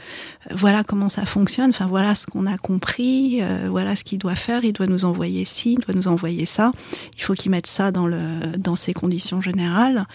[0.50, 4.36] voilà comment ça fonctionne, enfin voilà ce qu'on a compris, euh, voilà ce qu'il doit
[4.36, 6.72] faire, il doit nous envoyer ci, il doit nous envoyer ça,
[7.16, 10.06] il faut qu'il mette ça dans le, dans ses conditions générales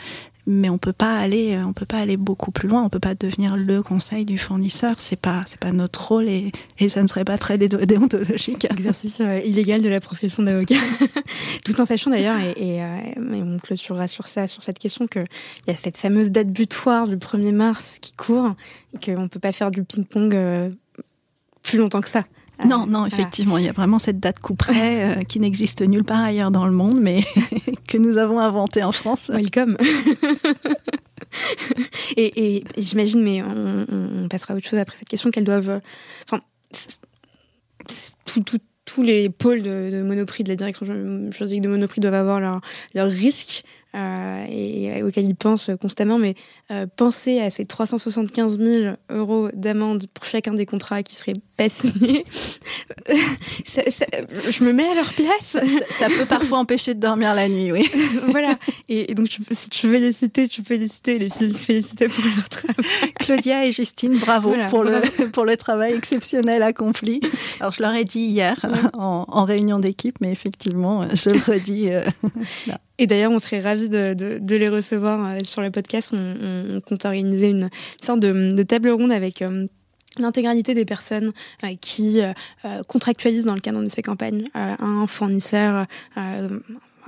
[0.48, 2.82] mais on peut pas aller, on peut pas aller beaucoup plus loin.
[2.82, 4.96] On peut pas devenir le conseil du fournisseur.
[5.00, 8.66] C'est pas, c'est pas notre rôle et, et ça ne serait pas très déontologique.
[8.72, 10.76] Exercice euh, illégal de la profession d'avocat.
[11.66, 12.84] Tout en sachant d'ailleurs, et, et,
[13.20, 15.26] on clôturera sur ça, sur cette question, qu'il
[15.68, 18.56] y a cette fameuse date butoir du 1er mars qui court,
[19.04, 20.74] qu'on peut pas faire du ping-pong
[21.62, 22.24] plus longtemps que ça.
[22.66, 26.04] Non, non, effectivement, il y a vraiment cette date coup près euh, qui n'existe nulle
[26.04, 27.20] part ailleurs dans le monde, mais
[27.88, 29.30] que nous avons inventée en France.
[29.30, 29.78] Welcome.
[32.18, 33.86] et, et j'imagine, mais on,
[34.24, 35.70] on, passera à autre chose après cette question, qu'elles doivent.
[35.70, 35.80] Euh,
[36.30, 36.42] enfin,
[38.88, 40.86] tous les pôles de, de, Monoprix, de la direction
[41.32, 42.62] juridique de Monoprix doivent avoir leurs
[42.96, 43.64] leur risques
[43.96, 46.36] euh, et, auquel ils pensent constamment, mais
[46.72, 52.24] euh, penser à ces 375 000 euros d'amende pour chacun des contrats qui seraient je
[54.64, 55.58] me mets à leur place.
[55.98, 57.90] Ça, peut parfois empêcher de dormir la nuit, oui.
[58.28, 58.56] voilà.
[58.90, 62.48] Et, donc, si tu veux les citer, tu peux les citer, les féliciter pour leur
[62.48, 62.76] travail.
[63.20, 67.22] Claudia et Justine, bravo pour, Le, pour le travail exceptionnel accompli.
[67.60, 71.90] Alors, je leur ai dit hier en, en, réunion d'équipe, mais effectivement, je le redis.
[71.92, 72.04] Euh,
[73.00, 76.14] et d'ailleurs, on serait ravis de, de, de, les recevoir euh, sur le podcast.
[76.14, 77.70] On, on compte organiser une,
[78.02, 79.68] sorte de, de, table ronde avec euh,
[80.22, 81.32] l'intégralité des personnes
[81.64, 82.20] euh, qui
[82.88, 85.86] contractualisent dans le cadre de ces campagnes un fournisseur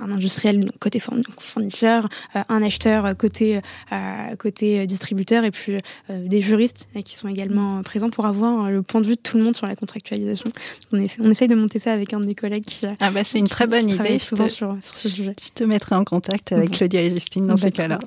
[0.00, 3.60] un industriel côté fournisseur, euh, un acheteur côté
[3.92, 5.76] euh, côté distributeur et puis
[6.10, 9.36] euh, des juristes qui sont également présents pour avoir le point de vue de tout
[9.36, 10.50] le monde sur la contractualisation.
[10.92, 13.24] On, essaie, on essaye de monter ça avec un de mes collègues qui ah bah
[13.24, 15.34] c'est une très bonne idée souvent sur, sur ce sujet.
[15.42, 17.98] Je te mettrai en contact avec Claudia et Justine dans ces cas-là.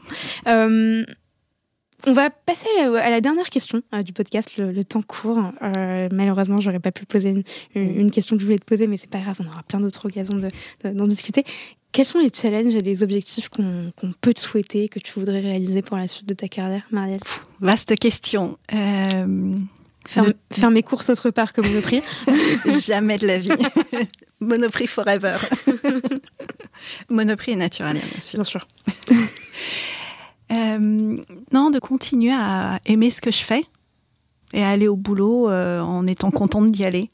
[2.06, 4.58] On va passer à la dernière question du podcast.
[4.58, 5.40] Le, temps court.
[5.62, 7.44] Euh, malheureusement, j'aurais pas pu poser une,
[7.76, 9.38] une, question que je voulais te poser, mais c'est pas grave.
[9.40, 11.46] On aura plein d'autres occasions d'en de, discuter.
[11.94, 15.82] Quels sont les challenges et les objectifs qu'on peut te souhaiter, que tu voudrais réaliser
[15.82, 17.22] pour la suite de ta carrière, Marielle?
[17.62, 18.58] Vaste question.
[18.74, 19.56] Euh,
[20.08, 22.02] faire, mes courses autre part que Monoprix
[22.86, 23.52] Jamais de la vie.
[24.42, 25.38] Monoprix forever.
[27.10, 28.38] Monoprix et Naturalia, bien sûr.
[28.38, 28.68] Bien sûr.
[30.52, 31.18] Euh,
[31.52, 33.64] non, de continuer à aimer ce que je fais
[34.54, 37.12] et à aller au boulot euh, en étant contente d'y aller.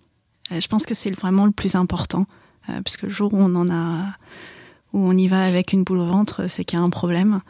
[0.51, 2.25] Euh, je pense que c'est vraiment le plus important.
[2.69, 4.13] Euh, parce que le jour où on en a
[4.91, 7.41] où on y va avec une boule au ventre, c'est qu'il y a un problème.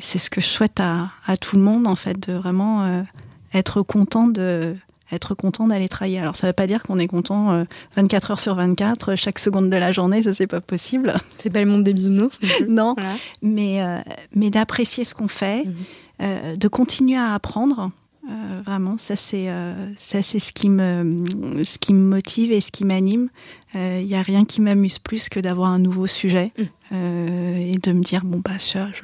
[0.00, 3.04] C'est ce que je souhaite à, à, tout le monde, en fait, de vraiment
[3.52, 4.76] être content de
[5.14, 6.18] être content d'aller travailler.
[6.18, 7.64] Alors ça veut pas dire qu'on est content euh,
[7.96, 11.14] 24 heures sur 24, chaque seconde de la journée, ça c'est pas possible.
[11.38, 12.38] C'est pas le monde des bisounours.
[12.68, 13.14] non, voilà.
[13.42, 13.98] mais euh,
[14.34, 16.56] mais d'apprécier ce qu'on fait, mmh.
[16.56, 17.90] de continuer à apprendre.
[18.30, 21.26] Euh, vraiment, ça c'est euh, ça c'est ce qui me
[21.62, 23.28] ce qui me motive et ce qui m'anime.
[23.74, 26.62] Il euh, y a rien qui m'amuse plus que d'avoir un nouveau sujet mm.
[26.92, 29.02] Euh, et de me dire bon bah ça, je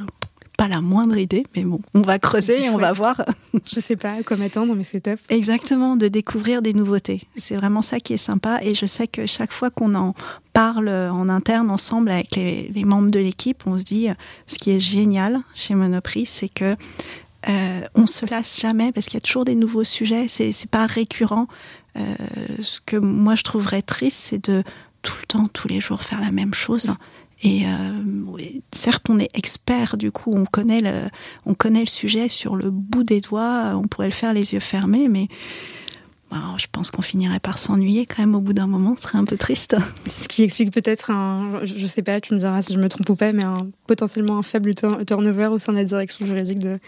[0.60, 3.24] pas la moindre idée, mais bon, on va creuser et on va voir.
[3.64, 5.18] je sais pas quoi m'attendre, mais c'est top.
[5.30, 7.22] Exactement, de découvrir des nouveautés.
[7.38, 10.14] C'est vraiment ça qui est sympa et je sais que chaque fois qu'on en
[10.52, 14.08] parle en interne ensemble avec les, les membres de l'équipe, on se dit
[14.46, 16.76] ce qui est génial chez Monoprix, c'est que
[17.48, 20.26] euh, on se lasse jamais parce qu'il y a toujours des nouveaux sujets.
[20.28, 21.46] C'est c'est pas récurrent.
[21.96, 22.14] Euh,
[22.60, 24.62] ce que moi je trouverais triste, c'est de
[25.00, 26.90] tout le temps, tous les jours faire la même chose.
[27.42, 28.02] Et euh,
[28.72, 31.08] certes, on est expert, du coup, on connaît le,
[31.46, 33.72] on connaît le sujet sur le bout des doigts.
[33.76, 35.28] On pourrait le faire les yeux fermés, mais
[36.32, 39.18] alors, je pense qu'on finirait par s'ennuyer quand même au bout d'un moment, ce serait
[39.18, 39.76] un peu triste.
[40.08, 43.08] Ce qui explique peut-être un, je sais pas, tu me diras si je me trompe
[43.10, 46.78] ou pas, mais un, potentiellement un faible turnover au sein de la direction juridique de,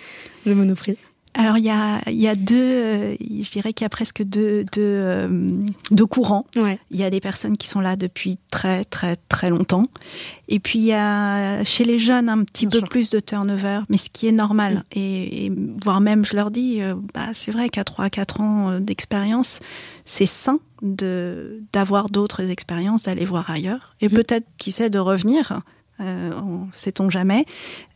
[0.46, 0.96] de Monoprix.
[1.34, 4.64] Alors il y a, y a deux, euh, je dirais qu'il y a presque deux,
[4.64, 6.44] deux, euh, deux courants.
[6.56, 6.78] Ouais.
[6.90, 9.84] Il y a des personnes qui sont là depuis très très très longtemps,
[10.48, 12.88] et puis il y a chez les jeunes un petit Bien peu sûr.
[12.88, 14.74] plus de turnover, mais ce qui est normal.
[14.74, 14.98] Mm.
[14.98, 15.52] Et, et,
[15.82, 19.60] voire même, je leur dis, euh, bah, c'est vrai qu'à 3 4 ans d'expérience,
[20.04, 24.12] c'est sain de d'avoir d'autres expériences, d'aller voir ailleurs, et mm.
[24.12, 25.62] peut-être qui sait de revenir
[26.02, 26.30] euh,
[26.72, 27.44] sait-on jamais.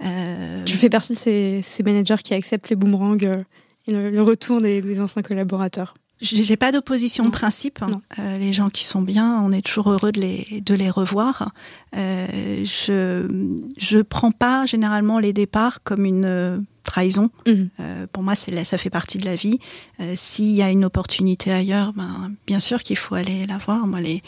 [0.03, 0.59] Euh...
[0.65, 3.35] Je fais partie de ces, ces, managers qui acceptent les boomerangs euh,
[3.87, 5.95] et le, le retour des, des, anciens collaborateurs.
[6.23, 7.81] J'ai pas d'opposition de principe.
[8.19, 11.53] Euh, les gens qui sont bien, on est toujours heureux de les, de les revoir.
[11.95, 17.31] Euh, je je prends pas généralement les départs comme une trahison.
[17.47, 17.53] Mmh.
[17.81, 19.59] Euh, pour moi, ça fait partie de la vie.
[20.01, 23.87] Euh, S'il y a une opportunité ailleurs, ben, bien sûr qu'il faut aller la voir.
[23.87, 24.23] Moi, les,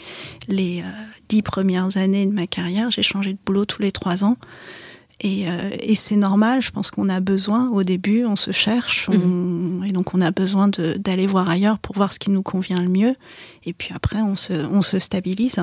[0.47, 0.91] les euh,
[1.29, 4.37] dix premières années de ma carrière, j'ai changé de boulot tous les trois ans.
[5.21, 5.47] Et,
[5.81, 9.83] et c'est normal, je pense qu'on a besoin, au début, on se cherche, on, mmh.
[9.83, 12.87] et donc on a besoin d'aller voir ailleurs pour voir ce qui nous convient le
[12.87, 13.15] mieux.
[13.65, 15.59] Et puis après, on se, on se stabilise.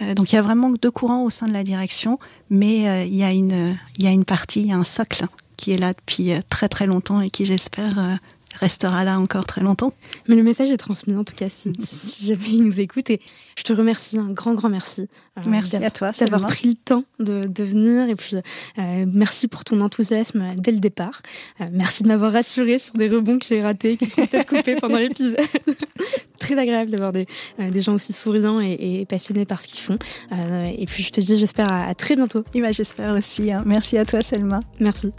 [0.00, 2.20] Euh, donc il y a vraiment deux courants au sein de la direction,
[2.50, 4.84] mais euh, il, y a une, il y a une partie, il y a un
[4.84, 5.26] socle
[5.64, 8.18] qui est là depuis très très longtemps et qui j'espère
[8.56, 9.92] restera là encore très longtemps.
[10.28, 11.72] Mais le message est transmis en tout cas si,
[12.20, 13.20] jamais il nous écoute et
[13.56, 15.08] je te remercie, un grand grand merci.
[15.38, 19.48] Euh, merci à toi d'avoir pris le temps de, de venir et puis euh, merci
[19.48, 21.22] pour ton enthousiasme dès le départ.
[21.60, 24.76] Euh, merci de m'avoir rassuré sur des rebonds que j'ai ratés qui seront peut-être coupés
[24.76, 25.40] pendant l'épisode.
[26.38, 27.26] Très agréable d'avoir des,
[27.58, 29.98] des gens aussi souriants et, passionnés par ce qu'ils font.
[30.32, 32.44] et puis je te dis j'espère à, très bientôt.
[32.54, 33.50] Et ben, j'espère aussi.
[33.50, 33.62] Hein.
[33.64, 34.60] Merci à toi Selma.
[34.78, 35.12] Merci.